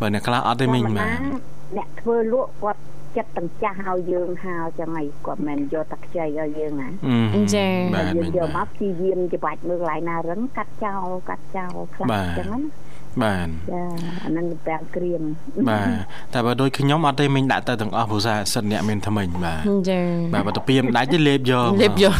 [0.00, 1.08] បើអ្នកខ្លះអត់ទេមីងបាទ
[1.76, 2.80] អ្នកធ្វើលក់គាត់
[3.16, 6.88] ចិត្តទាំងចាស់ឲ្យយើងហៅចឹងហើយគាត់មិនយកតែខ្ចីឲ្យយើងណា
[7.34, 12.60] អឺចាបាទយើងមីងយកមបាទកព្យាយាមច្បាច់មើលកន្លែងណារឹងកាត់ចោលកាត់ចោលខ្លះបាទចឹងណា
[13.22, 13.82] បាទចា
[14.24, 15.22] អាហ្នឹងប្រាំងក្រៀម
[15.70, 15.88] បាទ
[16.32, 20.00] តែបើដូចខ្ញុំអត់ទេមីងដាក់ទៅទាំងអស់ព្រោះថាសិតអ្នកមានថ្មិញបាទចា
[20.34, 22.14] បាទបើទៅពីមិនដាច់ទេលេបយកលេបយក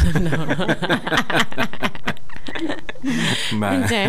[3.62, 4.02] បាទចា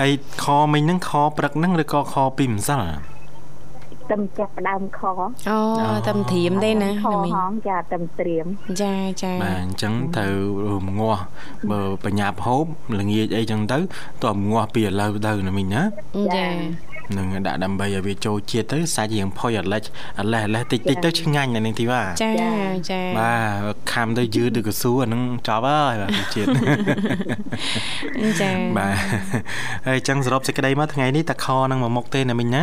[0.00, 0.10] ហើយ
[0.44, 2.82] ខមីងហ្នឹងខព្រឹកហ្នឹងឬក៏ខពីម្សិល
[4.10, 5.58] ទឹមចាប់ផ្ដើមខអូ
[6.06, 8.46] តែមិនធៀមទេណាខណាមីងហងចាទឹមត្រៀម
[8.82, 10.36] ចាចាបាទអញ្ចឹងត្រូវ
[10.72, 11.22] រំងាស់
[11.70, 12.64] បើបញ្ញាប់ហូប
[13.00, 13.78] ល្ងាចអីចឹងទៅ
[14.22, 15.82] តើរំងាស់ពីឥឡូវទៅណាមីងណា
[16.36, 16.48] ចា
[17.16, 19.82] នឹងដាក់ដើម្បីឲ្យវាចូលជាតិទៅសាច់រៀងផុយអត់លេច
[20.18, 22.32] អត់លេះអត់លេះតិចតិចទៅឆ្ងាញ់ណានឹងទីបាទចា
[22.90, 23.34] ចាបា
[23.72, 26.48] ទខាំទៅយឺតដូចកស៊ូអានឹងចប់ហើយបាទវាជាតិ
[28.40, 28.94] ចាបាទ
[29.86, 32.62] ហើយអញ្ចឹងសរុបសេចក្តីមកថ្ងៃនេះតាខនឹងមកមុខទេណាមីងណា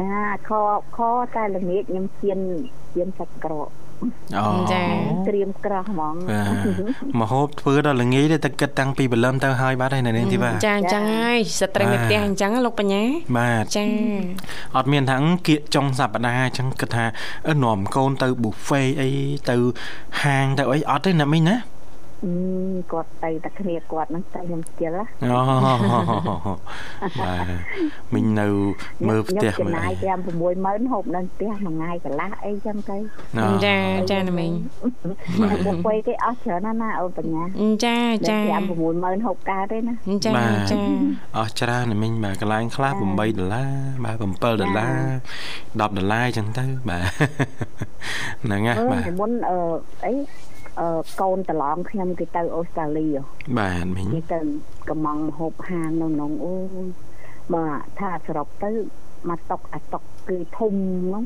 [0.00, 0.14] ចា
[0.48, 0.50] ខ
[0.96, 0.98] ខ
[1.34, 2.38] តែល្ងាចខ្ញុំជៀន
[2.94, 3.68] ជៀនសាច់ក្រក
[4.36, 4.46] អូ
[5.28, 13.02] ត្រៀមក្រោះហ្មងបាទមកហូបធ្វើដល់ល្ងាចទេតែគិតតាំងពីព្រលឹមទៅហើយបាទហើយនៅនឹងទីបាទចាអញ្ចឹងហើយស្ត្រីនៅផ្ទះអញ្ចឹងលោកបញ្ញា
[13.38, 13.84] បាទចា
[14.76, 17.04] អត់មានថាអឺគៀកចុងសប្តាហ៍អញ្ចឹងគិតថា
[17.48, 19.10] អឺនាំកូនទៅ buffet អី
[19.50, 19.56] ទៅ
[20.22, 21.73] ហាងទៅអីអត់ទេណាមីងណាអឺ
[22.92, 25.38] គាត់ទៅតែគ្នាគាត់ហ្នឹងតែខ្ញុំស្គាល់ណាអូ
[27.20, 27.50] បាទ
[28.14, 28.46] មីងនៅ
[29.08, 32.96] មើលផ្ទះខ្ញុំចំមើលណាយអី5 60000ហូបនៅផ្ទះមួយថ្ងៃកន្លះអីចឹងទៅ
[33.44, 33.76] អូចា
[34.10, 34.52] ចាណាមីង
[35.66, 37.42] បុកពេគេអស់ច្រើនណាស់ណាអូនបញ្ញា
[37.84, 40.78] ចាចា5 60000ហូបកើតទេណាចាបាទចា
[41.36, 43.72] អស់ច្រើនណាមីងបាទកន្លែងខ្លះ8ដុល្លារ
[44.04, 44.94] បាទ7ដុល្លារ
[45.80, 47.04] 10ដុល្លារអញ្ចឹងទៅបាទ
[48.44, 49.56] ហ្នឹងណាអឺបាទពីមុនអឺ
[50.06, 50.53] អីអឺ
[51.20, 53.22] កូនប្រឡងខ្ញុំគេទៅអូស្ត្រាលីហ៎
[53.58, 54.40] បាទមីងគេទៅ
[54.90, 56.86] កំងហូបហាងនៅក្នុងអូយ
[57.54, 57.66] បើ
[57.98, 58.70] ថាសរុបទៅ
[59.28, 60.74] មកតុកអាតុកគឺធំ
[61.06, 61.24] ហ្នឹង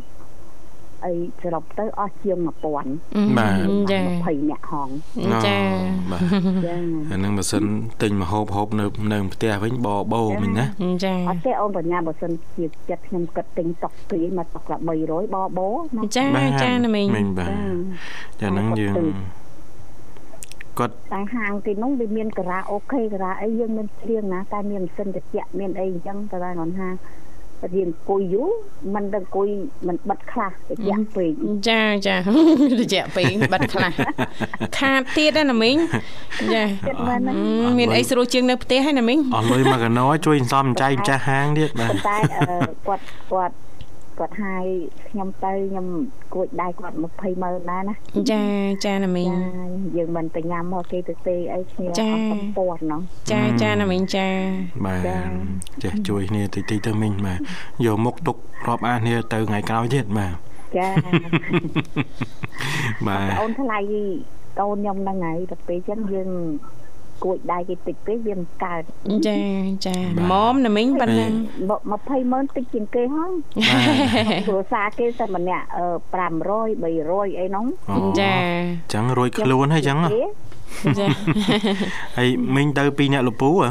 [1.07, 4.89] អីសរុបទៅអស់ជាង1000បាទចា20អ្នកហង
[5.47, 5.59] ចា
[6.11, 6.23] បាទ
[6.67, 6.75] ចា
[7.11, 7.65] អាហ្នឹងបើសិន
[8.03, 10.67] ទិញមកហូបហូបនៅនៅផ្ទះវិញបបោមីងណា
[11.05, 16.25] ចាអត់ទេអូនបញ្ញាបើសិនជាចិត្តខ្ញុំគិតទិញតុកពីមកតុកละ300បបោណាចា
[16.63, 17.51] ចាណាមីងមីងបាទ
[18.41, 18.95] ចាហ្នឹងយើង
[20.79, 26.95] គាត់តែហាងទីនោះវាមានការ៉ាអូខេការ៉ាអីយើងមានច្រៀងណាតែមានម៉ាស៊ីនត្រជាក់មានអីអញ្ចឹងតែគាត់ហាង
[27.75, 28.51] រៀងអង្គុយយូរ
[28.95, 29.49] មិនដឹងអង្គុយ
[29.89, 31.33] មិនបិទខ្លះត្រជាក់ពេក
[31.69, 32.17] ចាចា
[32.81, 33.91] រយៈពេកបាត់ខ្លះ
[34.79, 35.77] ខាតទៀតណាមីង
[36.55, 37.33] ចាចិត្តមែនណា
[37.79, 43.55] មានអីស្រួលជាងនៅផ្ទះហើយណាមីងអស់លុយមកកណោជួយសន្សំចៃម្ចាស់ហាងទៀតបាទប៉ុន្តែអឺគាត់គាត់
[44.19, 44.65] គាត់ហាយ
[45.09, 45.87] ខ្ញុំទៅខ្ញុំ
[46.35, 47.95] គួចដៃគាត់20ម៉ឺនដែរណា
[48.33, 48.43] ចា
[48.85, 49.41] ចាណាមីងចា
[49.97, 51.97] យើងមិនទៅញ៉ាំមកគេទៅទេអីគ្នាអត់
[52.33, 53.01] សំពត់ហ្នឹង
[53.33, 54.27] ចាចាណាមីងចា
[54.87, 57.39] បាទចា៎ចេះជួយគ្នាតិចតិចទៅមីងបាទ
[57.87, 58.37] យកមុខទុក
[58.69, 60.35] រាប់អានគ្នាទៅថ្ងៃក្រោយទៀតបាទ
[60.79, 60.89] ចា
[63.07, 63.79] បាទអូនថ្លៃ
[64.61, 66.31] កូនខ្ញុំហ្នឹងហើយទៅពេលចឹងយើង
[67.25, 68.83] គួចដៃគេតិចពេកវាមិនកើត
[69.29, 69.41] ចា
[69.87, 69.97] ចា
[70.33, 71.31] ម៉មណាមីងប៉ុណ្ណឹង
[71.71, 73.33] មក20ម៉ឺនតិចជាងគេហើយ
[74.49, 75.87] គ្រួសារគេតែម្នាក់អឺ
[76.19, 80.23] 500 300អីហ្នឹងអូចាអញ្ចឹងរួចខ្លួនហើយអញ្ចឹងហ៎គេ
[81.01, 81.07] ចា
[82.17, 83.71] ហើយមីងទៅពីអ្នកលពូហ៎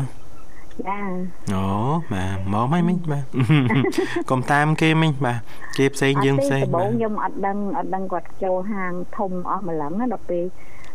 [0.86, 1.00] ចា
[1.54, 1.64] អូ
[2.14, 3.24] បាទមកហើយមីងបាទ
[4.30, 5.40] កុំតាមគេមីងបាទ
[5.78, 10.44] គេផ្សេងយើងផ្សេងដំបូបាងទខ្ញុំអត់ដឹងអត់ដឹងគាត់ចូលហាងធំអស់ម្លឹងណាដល់ពេល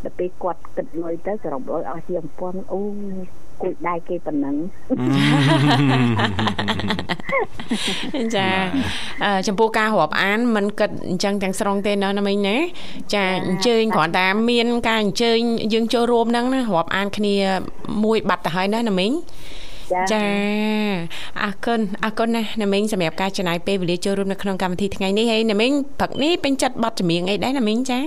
[0.04, 2.80] ដល់ពេលគាត់គិតលុយទៅសរុបលុយអស់ជាង1000អូ
[3.62, 4.56] គួចដៃគេប៉ុណ្ណឹង
[8.36, 8.48] ចា
[9.24, 12.56] អឺចំពោះការរាប់អានមិនគិតអញ្ចឹងទាំងស្រុងទេណាណាមីងណា
[13.14, 15.38] ចាអញ្ជើញគ្រាន់តែមានការអញ្ជើញ
[15.72, 17.34] យើងចូលរួមហ្នឹងណារាប់អានគ្នា
[18.04, 19.12] មួយបាត់ទៅហើយណាណាមីង
[19.92, 20.24] ចាចា
[21.42, 28.00] អរគុណអរគុណណាស់ណាមីងសម្រាប់ការចំណាយពេលវេលាចូលរួមនៅក្នុងកម្មវិធីថ្ងៃនេះហើយណាមីងព្រឹកនេះពេញចិត្តបတ်ចម្រៀងអីដែរណាមីងចា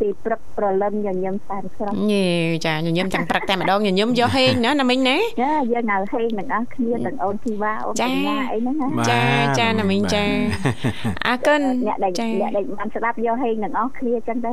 [0.00, 2.26] ពីព្រឹកប្រលឹមញញឹមសែនស្រស់ញេ
[2.66, 9.22] ចាញញឹមចាំងព្រឹកតែម្ដងញញឹមយកហេងណាណាមីងណាចាយើងហៅហេងទាំងអស់គ្នាទាំងអូនធីវ៉ាអូនចាកញ្ញាអីហ្នឹងណាបាទចា
[9.58, 14.52] ចាណាមីងចាបាទអរគុណអ្នកដែលចាអ្នកដែលបានស្ដាប់យកហេងទាំងអស់គ្នាចឹងទៅ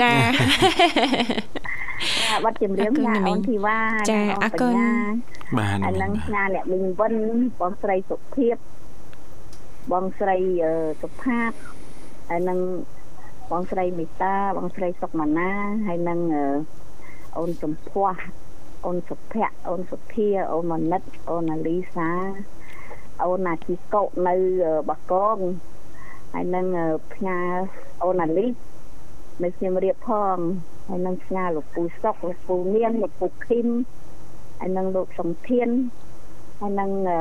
[0.00, 0.12] ចា
[2.22, 3.78] ចាបាត់ជំរាបអរគុណណាណាមីអូងនធីវ៉ា
[4.10, 4.92] ចានិងអរគុណបញ្ញា
[5.58, 7.14] បាទហើយនឹងបាទផ្ញើអ្នកមីងវិន
[7.60, 8.56] បងស្រីសុភាព
[9.92, 11.52] បងស្រីអឺសុផាត
[12.28, 12.58] ហើយនឹង
[13.52, 15.50] បងស្រីមេតាបងស្រីសុកម៉ាណា
[15.86, 16.46] ហើយនឹងអឺ
[17.38, 18.16] អូនសំភ័ស
[18.86, 22.10] អូនសុភ័ក្រអូនសុធាអូនមនិតអូនអាលីសា
[23.24, 24.34] អូនអាជីកុនៅ
[24.66, 25.38] អឺបកង
[26.32, 27.38] ហើយនឹងអឺផ្ញើ
[28.02, 28.46] អូនអាលី
[29.42, 30.36] នៅសៀមរាបផង
[30.88, 33.68] ហើយនឹងផ្ញើលោកពូសុកលោកពូមៀនលោកពូឃីម
[34.58, 35.68] ហើយនឹងលោកសំធាន
[36.60, 37.20] ហើយនឹងអឺ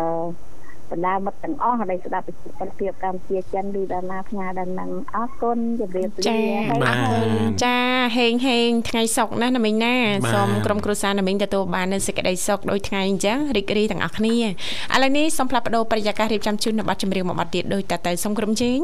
[0.92, 7.30] បណ្ដាមិត្តទាំងអស់ដែលស្ដាប់វិទ្យុពលភាពកម្ពុជាចិនឬដាណាផ្ញើដល់នឹងអរគុណជម្រាបចាលាអបាទរគុណ
[7.64, 7.78] ចា
[8.18, 9.96] ហេងហេងថ្ងៃសុកណាណាមីងណា
[10.26, 14.48] បាទសូមក្រុមគ្រួសារណាមីងទទួលបាននូវសេចក្តីសុខដូចថ្ងៃអញ្ចឹងរីករាយទាំងអស់គ្នាឥ
[15.04, 18.80] ឡូវនេះសូមផ្លាប់បដោប្រយាកររៀបចំជូននៅប័ណ្ណចម្រៀងមួយប័ណ្ណទៀតដូចតទៅសូមក្រុមជេង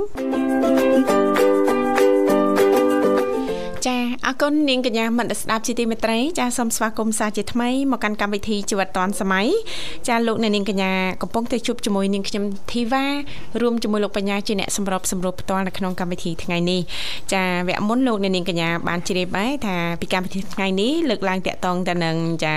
[3.88, 9.48] ចាអរគុណនាងកញ្ញាមនស្សស្ដាប់ជាទីមេត្រីចាសូមស្វាគមន៍សាជាថ្មីមកកាន់កម្មវិធីជីវិតឌွန်សម័យ
[10.08, 10.92] ចាលោកអ្នកនាងកញ្ញា
[11.22, 13.06] កំពុងតែជួបជាមួយនាងខ្ញុំធីវ៉ា
[13.62, 16.82] រួមជាមួយលោកបញ្ញាជាអ្នកសម្របសម្រួលផ្ទាល់នៅក្នុងកម្មវិធីថ្ងៃនេះ
[17.34, 22.56] ចាវគ្គមុនលោកអ្នកនាងកញ្ញាបានជ្រាបហើយថាពីកម្មវិធីថ្ងៃនេះលើកឡើងតាក់ទងទៅនឹងចា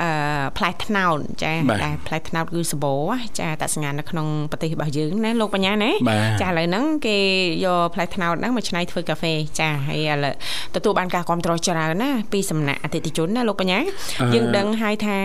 [0.00, 0.08] អឺ
[0.56, 2.94] ផ្លែថ្នោតចាបាទដែលផ្លែថ្នោតគឺសបោ
[3.40, 7.16] ចាតសញ្ញាណនៅក្នុងប្រទេសរបស់យើងណាលោកបញ្ញាណាបាទចាឥឡូវហ្នឹងគេ
[7.64, 10.34] យកផ្លែថ្នោតហ្នឹងមកច្នៃធ្វើកាហ្វេចាហើយឥឡូវ
[10.74, 13.78] ទទួលបានការគ្រប់គ្រងច្រើនណាពីសំណាក់អតិថិជនណាលោកបញ្ញា
[14.22, 15.16] អឺយើងដឹងហើយថា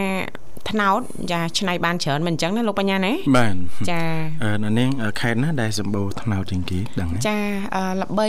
[0.71, 0.99] ថ្នោត
[1.31, 3.55] ចាច្នៃបានច្រើនមិនអញ្ចឹងណាលោកបញ្ញាណាបាទ
[3.91, 4.01] ចា
[4.43, 7.37] អឺនៅនាងខេត្តណាដែលសម្បូរថ្នោតជាងគេដឹងទេចា
[7.75, 8.27] អឺល្បី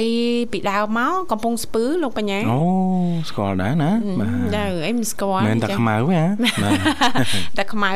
[0.53, 2.61] ពីដើមមកកំពង់ស្ពឺលោកបញ្ញាអូ
[3.31, 6.26] ស្គាល់ដែរណាបាទចាអីមិនស្គាល់មិនតែចាខ្មៅទេហ៎
[6.62, 7.92] បាទតែខ្មៅ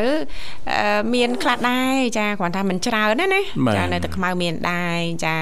[0.70, 5.37] អឺមានខ្លះដែរចាគ្រាន់ថាមិនច្រើនណាណាបាទចានៅតែខ្មៅមានដែរចា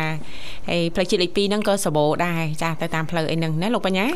[0.68, 4.06] ហើយផ្លូវជាតិលេខ2ហ្នឹងក៏សបោដែរចាទៅតាមផ្លូវអីហ្នឹងណាលោកបញ្ញា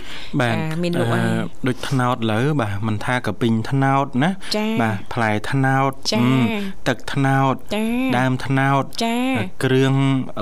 [0.40, 6.42] បាទចាមានលក់ហើយអឺដូចថ្នោតលើបាទមិនថាកពីងថ្នោតណាចាបាទផ្លែថ្នោតចាហឹម
[6.88, 7.84] ទឹកថ្នោតចា
[8.18, 9.16] ដើមថ្នោតចា
[9.64, 9.94] គ្រឿង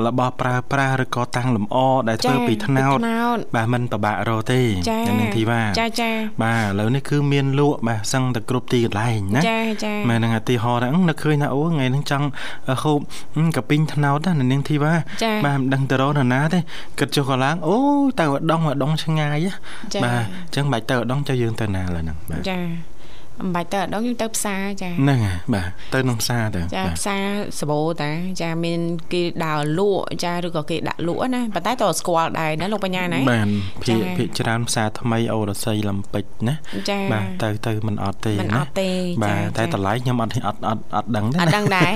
[0.06, 1.76] របស់ប្រើប្រាស់ឬក៏តាំងលម្អ
[2.08, 6.10] ដែលធ្វើពីថ្នោតថ្នោតបាទមិនពិបាករកទេចានៅនឹងធីវ៉ាចាចា
[6.42, 12.26] បាទឥឡូវនេះគឺមានលក់បាទសឹងតែគ្រប់ទីកន្លែងណាចាចាមែនហ្នឹងឧទាហរណ៍ថាអឺនឹកឃើញថាអូថ្ងៃហ្នឹងចង់
[12.82, 12.98] ហូប
[13.36, 14.94] អឺកាពីងថ្នោតណានៅនាងធីវ៉ា
[15.24, 16.58] ចាបាទមិនដឹងទៅរកនរណាទេ
[16.98, 17.76] គិតចុះក៏ឡើងអូ
[18.20, 19.52] ទៅឧដុងឧដុងឆ្ងាយហ៎
[19.94, 22.58] ចាបាទអញ្ចឹងមិនបាច់ទៅឧដុងចុះយើងទៅណាឡើយហ្នឹងបាទចា
[23.42, 27.24] អំបាច់ទៅអដងយើងទៅផ្សារចាហ្នឹងហើយបាទទៅក្នុងផ្សារទៅចាបាទផ្សារ
[27.60, 28.10] សបោតា
[28.42, 28.80] ចាមាន
[29.12, 33.48] គេដើរលក់ចាឬក៏គេដាក់លក់ណាប៉ុន្តែតើស្គាល់ដែរណាលោកបញ្ញាណាបាទ
[33.84, 36.54] ភាគចាភាគច្រើនផ្សារថ្មីអូរស័យលំពេចណា
[36.90, 38.88] ចាបាទទៅទៅមិនអត់ទេមិនណាអត់ទេ
[39.22, 41.92] បាទចាតែចាតម្លៃខ្ញុំអត់អត់អត់អត់ដឹងទេអត់ណាដឹងដែរ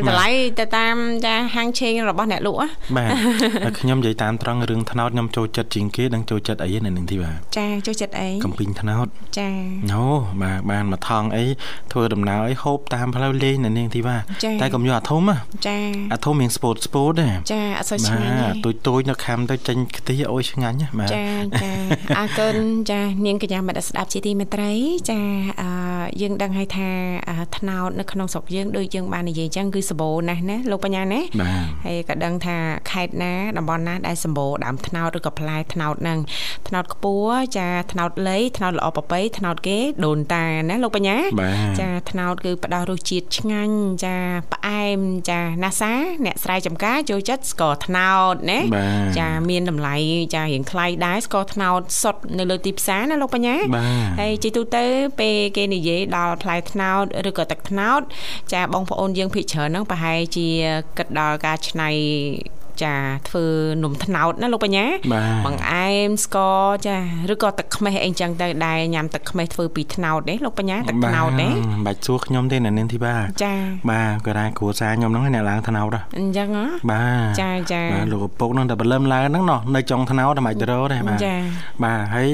[0.00, 3.10] តម្លៃទៅតាមចាហាងឆេងរបស់អ្នកលក់ណាបាទ
[3.64, 9.06] ហើយខ្ញុំនិយាយតាមត្រង់រឿងថ្នោតខ្ញុំចូលចិត្តជាងគេដឹងចូលចិត្តអីនៅនឹងទីបាទចាចូលចិត្តអីកំពីងថ្នោត
[9.38, 9.48] ចា
[9.92, 10.04] អូ
[10.42, 11.44] បាទបានមកថងអី
[11.92, 15.78] ធ្វើដំណើរអីហូបតាមផ្លូវលេងនៅនាងទីបាទចាតែកុំយកអាធំណាចា
[16.12, 21.24] អាធំមានស្ពតស្ពតទេចាអត់សូវឆ្បាងាញ់ទេទទូចទូចៗនៅខាំទៅចេញខ្ទិះអុយឆ្ងាញ់ណាបាទចា
[21.62, 21.72] ចា
[22.18, 22.56] អរគុណ
[22.90, 24.72] ចានាងកញ្ញាមិត្តស្ដាប់ជាទីមេត្រី
[25.10, 25.20] ចា
[25.62, 25.70] អឺ
[26.22, 26.88] យើងដឹងហើយថា
[27.28, 32.56] អឺថ្នោតនៅក្នុងស្រុកយើងដូចយើងបាននិយាយអញ្ចឹងគឺសម្បូរណាស់ណាលោកបញ្ញាណាបាទហើយក៏ដឹងថា
[32.90, 36.18] ខេត្តណាតំបន់ណាដែលសម្បូរដើមត្នោតឬក៏ផ្លែត្នោតហ្នឹង
[36.68, 44.16] ត្នោតខ្ពស់ចាត្នោតលៃត្នោតល្អប្រពៃត្នោតគេដូនតាណាលោកបញ្ញាបាទចាត្នោតគឺផ្ដល់រសជាតិឆ្ងាញ់ចា
[44.52, 44.98] ផ្អែម
[45.30, 45.92] ចាណាសា
[46.24, 49.94] អ្នកស្រែចម្ការចូលចិត្តស្ករត្នោតណាបាទចាមានតម្លៃ
[50.34, 54.84] ចារៀងថ្លៃដែរស្ករត្នោតសុទ្ធនៅលើទីផ្សារណាលោកបញ្ញាបាទហើយជាទូទៅ
[55.20, 58.00] ពេលគេនិយាយដល់ផ្លែត្នោតឬក៏ទឹកត្នោត
[58.52, 60.48] ចាបងប្អូនយើងភិកច្រើនហ្នឹងប្រហែលជា
[60.98, 61.90] គិតដល់ការច្នៃ
[62.82, 62.94] ចា
[63.28, 63.46] ធ្វើ
[63.84, 66.96] នំត្នោតណាលោកបញ្ញាបាទបង្អែមស្ករចា
[67.32, 73.54] ឬក៏ទឹកខ្មេះអីចឹងទៅដែរញ៉ាំទឹកខ្មេះធ្វើពីត្នោតទេលោកបញ្ញាទឹកត្នោតទេមិនបាច់សួរខ្ញុំទេនៅនាងទីបាទចា
[73.90, 81.34] បាទក៏ដែរគ្រួសារខ្ញុំហ្នឹងអ្នកឡើងថ្នោតហ៎អញ្ចឹងហ៎បាទចាចាបាទលោកឪពុកហ្នឹងតែបលឹមឡើងហ្នឹងណោះនៅចុងថ្នោតតែមិនទៅរកទេបាទចា
[81.84, 82.28] បាទហើយ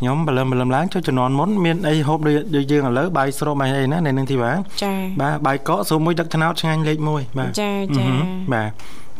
[0.00, 8.18] ខ្ញុំបលឹមបលឹមឡើងចុះជំនាន់មុនមានអីហូបដូចដូចយើងឥឡូវបាយស្រូបបាយអីណានៅនឹងទីបាទចាបាទបាយកកសួរមួយទឹកថ្នោតឆ្ងាញ់លេខ1បាទចាចាអឺហឹម
[8.54, 8.70] បាទ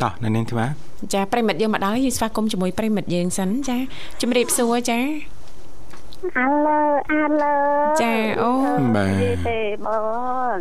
[0.02, 0.70] តោះនៅនឹងទីបាទ
[1.14, 3.78] ចាប្រិមិត្តយើងមកដល់យើងស្វាគមន៍ជាមួយប្រិមិត្តយើងសិនចា
[4.22, 4.98] ជំរាបសួរចា
[6.38, 6.80] អាឡូ
[7.12, 7.56] អាឡូ
[8.02, 8.50] ចាអូ
[8.94, 9.88] បាទនិយាយទេប
[10.54, 10.56] ង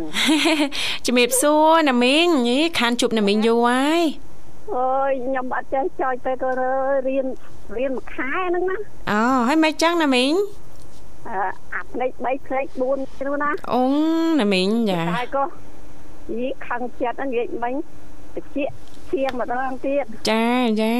[1.06, 4.02] ជំរាបសួរណាមីងយីខានជួបណាមីងយូរហើយ
[4.74, 6.50] អូយខ្ញុំអត់ចេះចោចទៅក៏
[7.08, 7.26] រៀន
[7.76, 8.76] រៀនមួយខែហ្នឹងណា
[9.10, 10.32] អូហើយមិនចឹងណាមីង
[11.28, 11.36] អឺ
[11.74, 13.82] អាផ្លេច3ផ្លេច4នោះណាអូ
[14.40, 15.44] ណាមីងចាតែក៏
[16.38, 17.74] យីខឹងចិត្តហ្នឹងនិយាយមិញ
[18.36, 18.58] តិច
[19.12, 20.46] ជាងម្ដងទៀតចា
[20.82, 20.94] ចា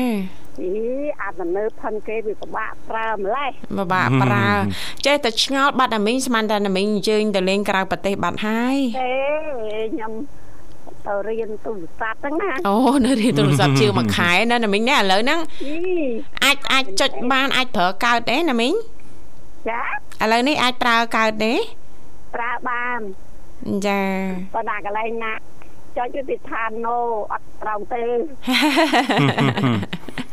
[0.61, 0.73] អី
[1.21, 4.49] អាទំនើបផិនគេវាពិបាកប្រើម្លេះបបាក់ប្រើ
[5.07, 9.15] ចេះតែឆ្ងល់បាត់ណាមីងស្មានតែណាមីងអញ្ជើញទៅលេងក្រៅប្រទេសបាត់ហើយទេ
[9.95, 10.13] ខ្ញុំ
[11.07, 15.75] ទៅរៀនទូរស័ព្ទហ្នឹងណាអូនៅរៀនទូរស័ព្ទជាងមួយខែណាណាមីងណាឥឡូវហ្នឹងអី
[16.45, 18.73] អាចអាចចុចបានអាចប្រើកើតទេណាមីង
[19.69, 19.81] ចា
[20.23, 21.55] ឥឡូវនេះអាចប្រើកើតទេ
[22.35, 23.01] ប្រើបាន
[23.87, 24.03] ចា
[24.55, 25.33] បើដាក់កន្លែងណា
[25.97, 26.99] ចុចទៅទីឋានណូ
[27.33, 28.03] អត់ត្រូវទេ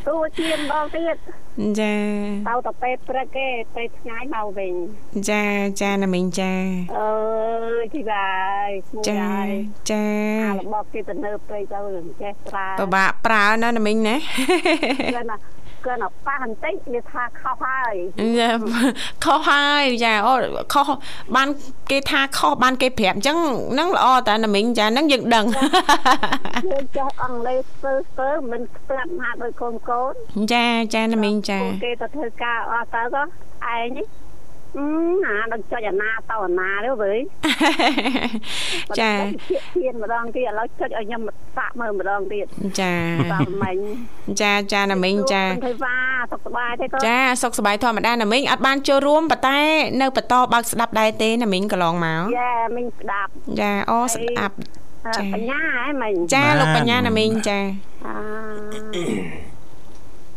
[0.08, 1.18] ទោះជាម្ដងទៀត
[1.80, 1.94] ចា
[2.48, 4.74] ទៅទៅពេលព្រឹកគេពេលថ្ងៃមកវិញ
[5.30, 5.44] ចា
[5.82, 6.52] ចាណាមីងចា
[6.98, 7.12] អើ
[7.82, 8.28] យជីបា
[8.68, 9.52] យស្មួយចាហើយ
[9.92, 10.04] ចា
[10.46, 14.16] អារបស់គេទៅនៅពេកទៅមិនចេះប្រើពិបាកប្រើណាណាមីងណា
[15.86, 17.96] គឺណាគឺណាប៉ះបន្តិចវាថាខុសហើយ
[18.40, 18.50] ចា
[19.24, 20.34] ខុសហើយចាអូ
[20.74, 20.90] ខុស
[21.36, 21.48] បាន
[21.92, 23.38] គេថាខុសបានគេប្រាប់អញ្ចឹង
[23.74, 25.46] ហ្នឹងល្អតាណាមីងចាហ្នឹងយើងដឹង
[26.72, 30.14] យើងចេះអង់គ្លេសស្ពើស្ពើមិនស្ពាត់ណាស់ដោយកូនកូន
[30.54, 34.06] ចាចាណាមីងចាពួកគេទៅធ្វើការអស់ទៅក៏ឯងនេះ
[34.78, 34.88] អឺ
[35.26, 37.20] អាដល់ចុចអាណាទៅអាណាទៅវើយ
[39.00, 39.12] ចា
[39.50, 41.22] ជៀកធៀនម្ដងទៀតឥឡូវចុចឲ្យខ្ញុំ
[41.58, 42.46] សាក់មើលម្ដងទៀត
[42.82, 42.94] ចា
[43.34, 43.78] តាមមិញ
[44.42, 45.98] ចាចាណាមីងចាធ្វើវ៉ា
[46.32, 49.60] សុខសប្បាយទេក៏ចាសុខសប្បាយធម្មតាណាមីងអត់បានចូលរួមប៉ុន្តែ
[50.02, 54.56] នៅបន្តបើកស្ដាប់ដែរទេណាមីងកន្លងមកយ៉ាមិញស្ដាប់ចាអូស្ដាប់
[55.06, 57.60] អឺចាបញ្ញាហ៎មិញចាលោកបញ្ញាណាមីងចា
[58.06, 58.16] អា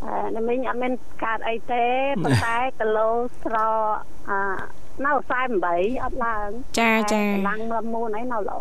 [0.04, 0.92] អឺណាមិញអត់មាន
[1.24, 1.84] កើតអីទេ
[2.24, 3.08] ប៉ុន្តែគីឡូ
[3.42, 3.56] ស្រ
[4.30, 4.38] អឺ
[5.04, 5.12] នៅ
[5.58, 6.48] 48អត់ឡើង
[6.80, 8.60] ចាចាតែឡើងមើលមូនអីនៅល្អ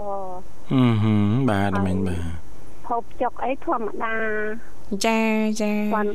[0.71, 2.23] ហឹមហឹមបាទណាមីងបាទ
[2.87, 4.15] ហូបចុកអីធម្មតា
[5.05, 5.19] ចា
[5.61, 6.07] ចាប៉ុន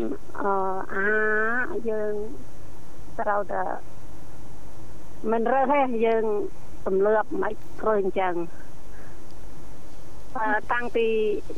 [0.42, 0.52] អឺ
[0.94, 1.08] អា
[1.90, 2.14] យើង
[3.20, 3.62] ត្រូវតែ
[5.30, 6.24] មិនរើសទេយើង
[6.86, 8.73] ទម្លាប់មិនធ្វើអញ្ចឹងអឺ
[10.72, 11.06] តាំងពី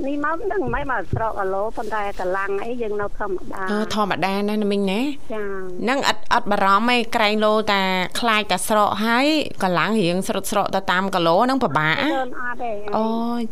[0.07, 5.01] នេះមកដឹងមិនមកស្រកអាឡូប៉ុន្តែកម្លាំងអីយើងនៅធម្មតាអូធម្មតាណាណាមីងណា
[5.33, 5.43] ចា
[5.83, 7.83] ហ្នឹងអត់អត់បារម្ភឯងក្រែងលោតា
[8.21, 9.27] ខ្លាចតាស្រកហើយ
[9.63, 13.07] កន្លាំងរៀងស្រុតស្រកទៅតាមគីឡូហ្នឹងពិបាកអឺអត់ទេអូ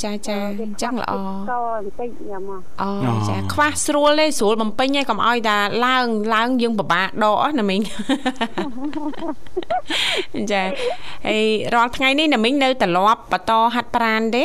[0.04, 5.56] ចាចាអញ្ចឹងល្អក៏បន្តិចខ្ញុំមកអូចាខ្វះស្រួលទេស្រួលបំពេញឯងកុំឲ្យតា
[5.86, 7.80] ឡើងឡើងយើងពិបាកដកណាមីង
[10.52, 10.62] ចា
[11.26, 14.38] ហើយរាល់ថ្ងៃនេះណាមីងនៅត្រឡប់បន្តហាត់ប្រាណទ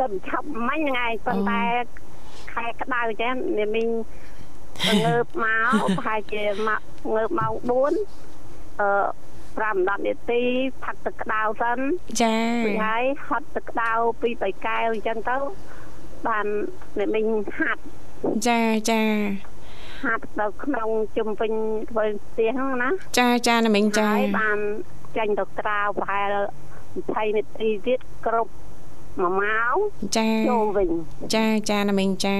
[0.00, 1.62] ទៅឆាប់មិញហ្នឹងឯងប៉ុន្តែ
[2.52, 3.88] ខែក្តៅចឹងនាមីង
[5.04, 6.80] ងើបមកប្រហែលជាមក
[7.14, 8.90] ងើបម៉ោង4អឺ
[9.56, 10.42] 5 10នាទី
[10.84, 11.78] ផឹកទឹកក្តៅសិន
[12.22, 15.36] ចាពីហើយហត់ទឹកក្តៅពី3កែវអញ្ចឹងទៅ
[16.26, 16.46] បាន
[16.98, 17.26] អ្នកមីង
[17.58, 17.82] ហាត់
[18.46, 19.02] ចាចា
[20.04, 21.52] ហាត់ទៅក្នុងជំវិញ
[21.90, 24.58] ធ្វើផ្ទះហ្នឹងណាចាចាណាមីងចាហើយបាន
[25.16, 26.34] ចាញ់ទៅក្រៅប្រហែល
[26.86, 28.52] 20នាទីទៀតគ្រប់
[29.16, 29.76] 1ម៉ោង
[30.16, 30.90] ចាចូលវិញ
[31.34, 32.38] ចាចាណាមីងចា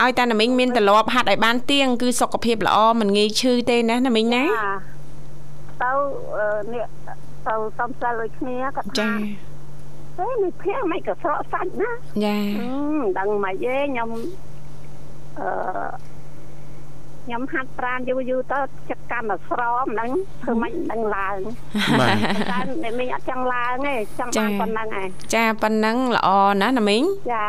[0.00, 4.44] ឲ្យតាណាមីងមានត្រឡប់ហាត់ឲ្យបានទៀងគឺសុខភាពល្អមិនងាយឈឺទេណាណាមីងណា
[5.82, 5.92] ទៅ
[6.36, 6.84] អឺនេះ
[7.46, 9.10] ទៅសំសិលដូចគ្នាគាត់ចា
[10.16, 11.90] ថាអេនេះភ័ក្រមិនក៏ស្រកសាច់ណា
[12.24, 14.10] ចាហឹមមិនដឹងមិនទេខ្ញុំ
[15.38, 15.48] អឺ
[17.28, 18.60] ខ្ញុំហាត់ប្រាណយូរយូរទៅ
[18.90, 20.10] ចិត្តកម្មស្រមហ្នឹង
[20.42, 21.38] ធ្វើមិនដឹងឡើង
[22.00, 22.16] បាទ
[22.52, 26.28] តែអ្នកមីងអត់ចង់ឡើងទេចង់បានប៉ុណ្ណឹងឯងចាប៉ុណ្ណឹងល្អ
[26.62, 27.46] ណាណាមីងចា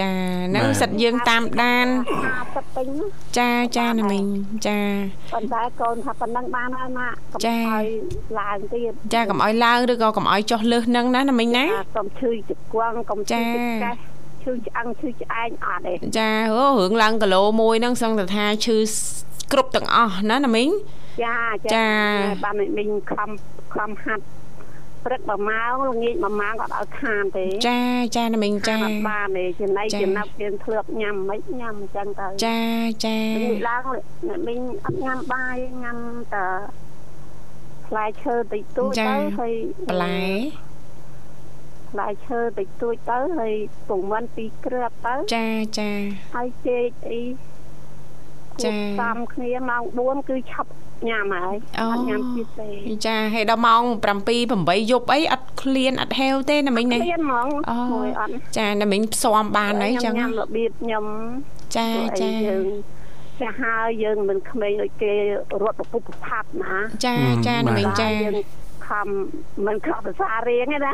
[0.00, 0.12] ចា
[0.56, 1.86] នឹងសិតយើងតាមដាន
[2.30, 3.04] 50ពេញណា
[3.38, 4.26] ចាចាណាមីង
[4.66, 4.80] ចា
[5.32, 7.84] ប៉ុន្តែកូនថាប៉ុណ្ណឹងបានហើយម៉ាក់កុំចាឲ្យ
[8.40, 14.11] ឡើងទៀតចាកុំឲ្យឡើងឬក៏កុំឲ្យចុះលើសនឹងណាណាមីងណាចាកុំឈឺជង្គង់កុំឈឺចាចង្កេះ
[14.42, 18.76] ឈឺឆ្អឹងឈឺឆ្អែងអត់ទេចាអូរឿងឡើងគីឡូមួយហ្នឹងសឹងតែថាឈឺ
[19.52, 20.68] គ្រប់ទាំងអស់ណាណាមីង
[21.24, 21.38] ចា
[21.74, 21.88] ចា
[22.44, 23.30] បានមីងខំ
[23.74, 24.24] ខំហាត់
[25.04, 27.80] ព្រឹក1ម៉ោងល្ងាច1ម៉ោងក៏ឲ្យខានទេចា
[28.16, 32.60] ចាណាមីងចាខានអត់បានទេចំណៃចាចំណប់យើងធ្លាប់ញ៉ាំមិនញ៉ាំអញ្ចឹងទៅចា
[33.04, 33.84] ចាល្ងាចឡើង
[34.28, 35.98] អ្នកមីងអត់ញ៉ាំបាយញ៉ាំ
[36.34, 36.46] តែ
[37.86, 39.52] ផ្លែឈើតិចតួចទៅហើយ
[39.88, 40.18] បន្លែ
[41.92, 43.54] ផ្លែឈើតិចតួចទៅហើយ
[43.88, 45.46] ពងមិនពីរគ្រាប់ទៅចា
[45.78, 45.90] ចា
[46.34, 47.20] ហើយចេកអី
[48.64, 50.70] ចាគួបតាមគ្នាម៉ោង4គឺឆាប់
[51.08, 52.68] ញ៉ាំហើយអូអត់ញ៉ាំទៀតទេ
[53.06, 54.04] ចាហើយដល់ម៉ោង7
[54.42, 61.04] 8យប់អីអត់ឃ្លានអត់ហេវទេណាមីងណាឃ្លានហ្មងអូមួយអត់ចាណាមីងផ្សំបានហើយចឹងញ៉ាំរបៀបខ្ញុំ
[61.76, 62.64] ចាព្រោះអីចាយើង
[63.40, 65.12] ចាស់ហើយយើងមិនក្មេងដូចគេ
[65.62, 66.76] រត់ប្រពុះប្រផាប់ណា
[67.06, 67.16] ចា
[67.46, 68.34] ចាណាមីងចាយើង
[68.92, 69.06] ខំ
[69.66, 70.92] មិនខំភាសារៀងទេណា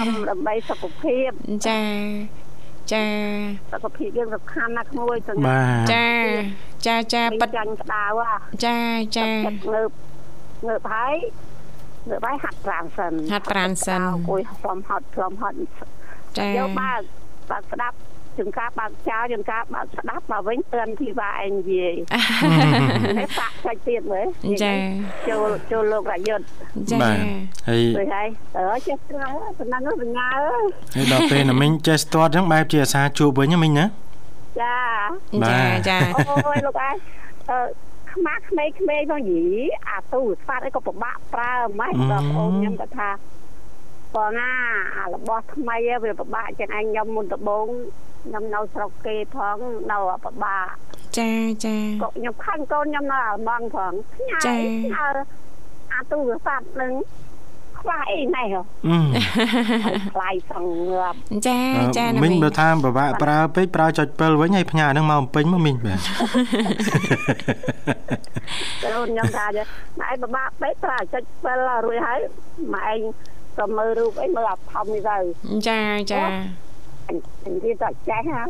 [0.00, 1.30] ខំដើម្បីសុខភាព
[1.68, 1.82] ចា
[2.92, 3.06] ចា
[3.72, 6.08] សុខភាពយើងសំខាន់ណាស់ក្មួយទាំងបាទចា
[6.86, 8.78] ចាចាពេប៉ិតចាញ់ក្តៅហ่ะចា
[9.18, 9.90] ចាចិត្តងើប
[10.68, 11.14] ងើបហើយ
[12.08, 15.56] ងើបហើយហាត់ប្រាណសិនហាត់ប្រាណសិនអង្គុយផ្លំហត់ផ្លំហត់
[16.38, 17.00] ចាយកបើក
[17.50, 17.96] បើកស្ដាប់
[18.38, 21.94] ជាងការបើកចោលជាងការបើកស្ដាប់មកវិញទឿនធីវ៉ាឯងនិយាយ
[23.18, 24.26] ហើយបាក់ចាច់ទៀតមើល
[24.62, 24.72] ចា
[25.28, 26.44] ចូលចូលលោករយុទ្ធ
[26.90, 27.16] ចាបាទ
[27.68, 29.28] ហើយទៅហើយអើចេះស្រា
[29.58, 30.64] ប៉ុណ្ណឹងទៅញ៉ាអើយ
[30.94, 33.86] ហើយដល់ពេលណាមីងចេះស្ទាត់អញ្ចឹងបែបជាអាសាជួបវិញណាមីងណា
[34.60, 34.76] ចា
[35.42, 35.98] បាចាទចា
[36.48, 36.96] អូយលោកអើយ
[37.50, 37.58] អឺ
[38.12, 39.42] ខ្មាស់ក្មេងក្មេងៗផងយី
[39.88, 43.10] អាទូរស័ព្ទអីក៏ពិបាកប្រើម៉េចដល់បងខ្ញុំគាត់ថា
[44.14, 44.50] បងណា
[44.96, 47.66] អារបស់ថ្មីវាពិបាកចឹងឯងខ្ញុំមុនដំបូង
[48.24, 49.56] ខ្ញុំនៅស្រុកគេផង
[49.90, 50.66] នៅពិបាក
[51.18, 51.30] ចា
[51.64, 55.08] ចាក៏ខ្ញុំខឹងកូនខ្ញុំនៅអាឡម៉ង់ផងផ្ញើចាផ្ញើ
[55.92, 56.92] អាទូរស័ព្ទនឹង
[57.78, 58.96] ខ្វះអីណែហ៎អឺ
[60.14, 61.16] ខ្លាយសងងាប់
[61.46, 61.58] ចា
[61.98, 66.00] ចាណាមីងមីងបើថាពិបាកប្រើពេកប្រើចុច7វិញហើយផ្ញើហ្នឹងមកបំពេញមកមីងបាទ
[68.84, 69.66] កូនខ្ញុំថាចឹង
[70.00, 71.22] ម៉ែឯងពិបាកពេកប្រើចុច
[71.54, 72.18] 7រួចហើយ
[72.74, 72.98] ម៉ែឯង
[73.58, 75.16] ក៏មើលរូបអីមើលអាផំនេះទៅ
[75.68, 75.80] ចា
[76.12, 76.63] ចាអញ
[77.10, 78.42] និយាយតែចេះហ่า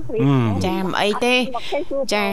[0.66, 1.34] ចាមិនអីទេ
[2.14, 2.24] ចា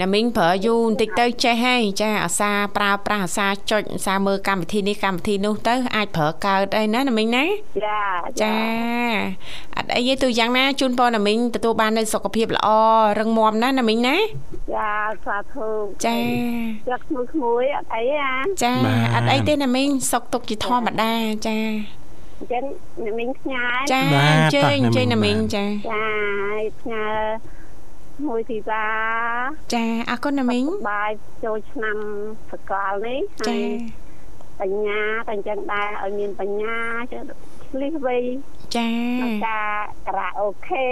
[0.00, 7.44] ណាមីងប្រើយូរបន្តិចទៅចេះហើយចាអាសាប្រើប្រាស់អាសាចុចអាសាមើលកម្មវិធីនេះកម្មវិធីនោះទៅអាចប្រើកើតអីណាណាមីងណា
[7.84, 8.00] ចា
[8.42, 8.56] ចា
[9.76, 12.68] អត់អីទេទូយ៉ាងណាជូនពរណាមីងទទួលបាននូវសុខភាពល្អ
[13.18, 14.16] រឹងមាំណាណាមីងណា
[14.74, 14.90] ចា
[15.26, 15.68] សាធុ
[16.06, 16.16] ចា
[16.88, 18.72] ចាក់ក្មួយក្មួយអត់អីអាចា
[19.14, 21.12] អត់អីទេណាមីងសុខទុក្ខជាធម្មតា
[21.46, 21.58] ចា
[22.40, 22.64] អញ្ចឹង
[23.04, 26.04] អ្នកមីងផ្ញើចាបាទអញ្ជើញតោះអញ្ជើញណាណាមីមីងងចាចា
[26.42, 27.04] ហើយផ្ញើ
[28.26, 28.86] មួយទីបា
[29.74, 31.12] ចាអរគុណណាមីងបាយ
[31.44, 31.96] ចូលឆ្នាំ
[32.50, 33.66] សកលនេះហើចាយ
[34.60, 36.78] បញ្ញាតែអញ្ចឹងដែរឲ្យមានបញ្ញា
[37.12, 37.22] ចេះ
[37.64, 38.18] ឆ្លៀសវៃ
[38.76, 39.74] ចាក្នុងការ
[40.06, 40.86] ការ៉ាអូខេ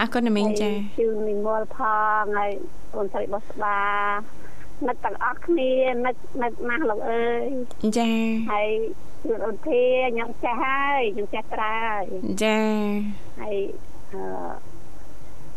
[0.00, 1.78] អរគុណណាមីងចាជឿននិមលផ
[2.20, 2.52] ងហើយ
[2.94, 3.78] កូនស្រីបោះស្បា
[4.88, 5.72] នឹកទាំងអស់គ្នា
[6.06, 7.48] នឹកនឹកណាស់លោកអើយ
[7.98, 8.10] ចា
[8.52, 8.68] ហើយ
[9.24, 12.04] ជឿនអូនធាខ្ញុំចេះហើយខ្ញុំចេះប្រើហើយ
[12.42, 12.58] ចា
[13.40, 13.56] ហើយ
[14.12, 14.22] អឺ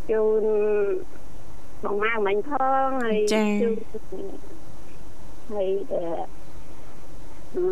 [0.09, 0.43] ជូន
[1.83, 2.51] បងម៉ៅមិញផ
[2.85, 3.73] ងហើយជូន
[5.51, 6.01] ហើយអឺ
[7.55, 7.65] អឺ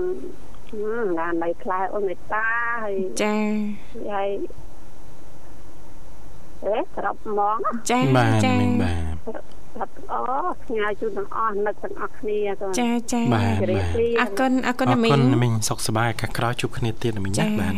[1.18, 2.45] ណាននៅផ្លែអូនមេតា
[2.84, 3.36] ហើយចា
[4.14, 4.30] ហើយ
[6.66, 7.57] អេក្របហ្មង
[7.91, 10.22] ចាបាទចាណាមីងបាទក្របអូ
[10.66, 17.74] ផ្ញើជូនទាំងអស់នឹកទាំងអស់គ្នាក៏ចាចាបាទជម្រាបលាអរគុណអរគុណអរណាមីគុងណណាមីងសុខសប្បាយឱកាសក្រោយជួបគ្នាទៀតណាមីងចា៎ណាបាទ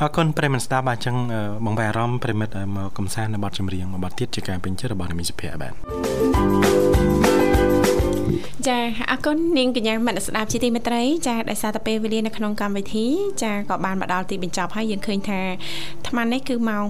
[0.00, 5.72] អរគុណប្រិយមិត្តស្ដាប់បាទអញ្ចឹងអឺបងបែរអារម្មណ៍ប្រិយមិត្តអឺមកកំសាន្តនៅបទចម្រៀងមួយបទទៀតជាការពេញចិត្តរបស់ណាមីងសុភ័ក្របាទ
[8.68, 8.78] ចា
[9.10, 13.06] អរគុណនាងកញ្ញាមនស្សស្ដាប់ជាទីមេត្រីចាដោយសារតែពេលវេលានៅក្នុងកម្មវិធី
[13.42, 15.40] ចាក៏បានមកដល់ទីបញ្ចប់ហើយយើងឃើញថា
[16.04, 16.84] អាត្មានេះគឺម៉ោង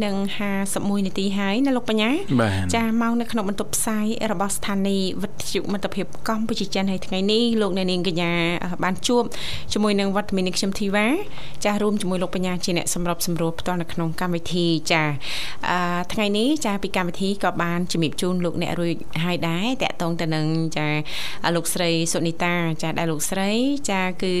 [0.00, 2.10] 8:51នាទីហើយណាលោកបញ្ញា
[2.40, 8.32] បាទចាម៉ោងនៅក្នុងបន្ទប់ផ្សាយរបស់ស្ថានីយ៍វិទ្យុមិត្តភាពកម្ពុជាចិនហើយថ្ងៃនេះលោកអ្នកនាងកញ្ញា
[8.84, 9.22] បានជួប
[9.72, 11.06] ជាមួយនឹងវត្តមាននេះខ្ញុំធីវ៉ា
[11.64, 15.02] ចារួមជាមួយលោកបញ្ញាជាអ្នកសម្របសម្រួលផ្ទាល់នៅក្នុងកម្មវិធីចា
[15.70, 15.78] អឺ
[16.12, 18.94] ថ្ងៃនេះចាពីកម្មវិធីក៏បានជំរាបជូនលោកអ្នករួច
[19.24, 20.46] ហើយដែរតកតងទៅនឹង
[20.76, 20.88] ចា
[21.56, 23.50] លោកស្រីសុនីតាចាដែលលោកស្រី
[23.90, 24.36] ចាគឺ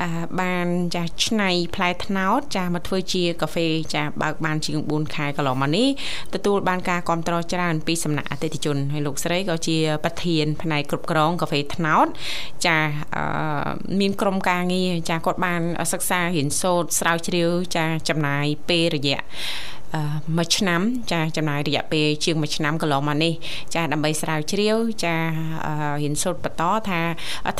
[0.00, 0.08] អឺ
[0.40, 5.88] បានចាឆ្នៃផ្លែត្នោតចាមកធ្វើជាកាហ្វេចាបើកបានជាង4ខែកន្លងមកនេះ
[6.34, 12.06] ទទួលបានការគ្រប់គ្រងច្រើនពីសំណាក់អតិថិជនហើយលោកស្រីក៏ជាប្រធានផ្នែកគ្រប់គ្រងកាហ្វេត្នោត
[12.66, 12.78] ចា
[13.16, 13.68] អឺ
[14.00, 19.77] មានក្រុមការងារចាគាត់បានសិក្សារៀនសូត្រស្រាវជ្រាវចាចំណាយពេលរយៈអឺ
[20.36, 20.80] មួយឆ្នាំ
[21.12, 23.32] ចាចំណាយរយៈពេលជាងមួយឆ្នាំកន្លងមកនេះ
[23.74, 25.16] ចាដើម្បីស្រាវជ្រាវចា
[25.66, 27.00] អឺរៀនសូត្របន្តថា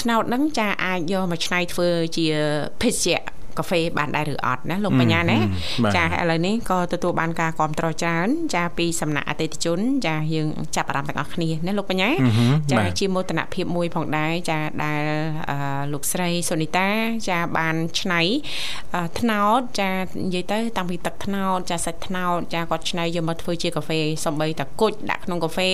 [0.01, 2.27] ថ្នោតហ្នឹងចាអាចយកមកច្នៃធ្វើជា
[2.81, 5.39] ភេសជ្ជៈ កាហ្វេបានដែរឬអត់ណាលោកបញ្ញាណា
[5.85, 15.03] បាទចាឥឡូវនេះក៏ទទួលបានការគ្រប់គ្រងច្រើនចាពីសំណាក់អតិថិជន ចាយើងចាប់អារម្មណ៍ទាំងអស់គ្នាណាលោកបញ្ញាអឺហឹមចាបាទជាមោទនភាពមួយផងដែរចាដែល
[15.51, 16.89] អឺលោកស្រីសុនីតា
[17.31, 18.21] ចាបានឆ្នៃ
[18.95, 25.71] អឺថ្នោតចានិយាយទៅតាំងពីទឹកថ្នោតចាសាច់ថ្នោតចាគាត់ឆ្នៃយកមកធ្វើជាកាហ្វេសំបីតាគុជដាក់ក្នុងកាហ្វេ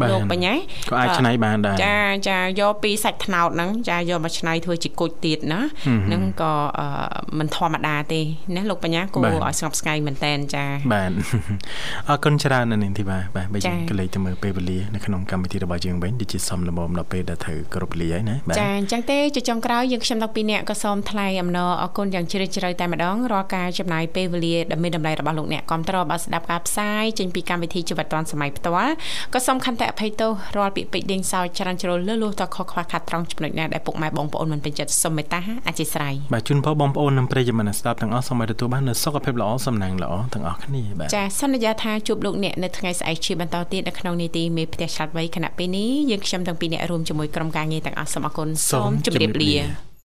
[0.00, 0.54] បាទលោកបញ្ញា
[0.90, 1.98] ក៏អាចឆ្នៃបានដែរចា
[2.30, 6.86] ចាយកពីសាច់ថ្នោតហ្នឹងចាយកមកឆ្នៃធ្វើជាគុជទៀតណាហឹមហ្នឹងក៏អឺ
[7.38, 8.20] មិនធម្មតាទេ
[8.56, 10.64] ណាលោកបញ្ញាគួរឲ្យស្ងប់ស្ងាយមែនតែនចា
[10.94, 11.10] បាទ
[12.08, 28.92] អរគុណច្រើនណាស់នាងធីបាបាទបើយើងក៏លេចទៅមើលពេលវេលានៅក្នុងកម្មវិធីរបស់យើងវិញដូចជាសំលមមដល់ពេលដែលត្រូវគ្រប់វេលាហើយណាបាទចាអញ្ចឹងទេជាចុងក្រោយយើងខ្ញុំទាំងពីរនាក់ក៏សូមថ្លែងអំណរអគុណយ៉ាងជ្រាលជ្រៅតែម្ដងរាល់ការចំណាយពេលវេលាដ៏មានតម្លៃរបស់លោកអ្នកគាំទ្របាទស្ដាប់ការផ្សាយចេញពីកម្មវិធីជីវិតឌွန်សម័យផ្ទាល់
[29.34, 49.54] ក៏សូមខន្តិអភ័យទោសរាល់ពាក្យពេចន៍ដេញសោចច្រើនជ្រុលលឺលួសតខុសខ្វះខាតត្រង់ចំណុចណាដែលពុកម៉ែបងប្អូនមិនពេញចិត្តសូមមេត្តាអធិស្ឋានបាទជូនពរបងប្អូននិងប្រិយមិត្តអ្នកស្ដាប់ទាំងអស់សូមឲ្យទទួលបាននូវសុខភាពល្អសំណាងល្អទាំងអស់គ្នាបាទចាសន្យាថាជួបលោកអ្នកនៅថ្ងៃស្អែកជាបន្តទៀតនៅក្នុងនីតិមេផ្ទះឆ្លាតវៃគណៈពេលនេះយើងខ្ញុំទាំងពីរអ្នករួមជាមួយក្រុមការងារទាំងអស់សូមអរគុណសូមជម្រាបលា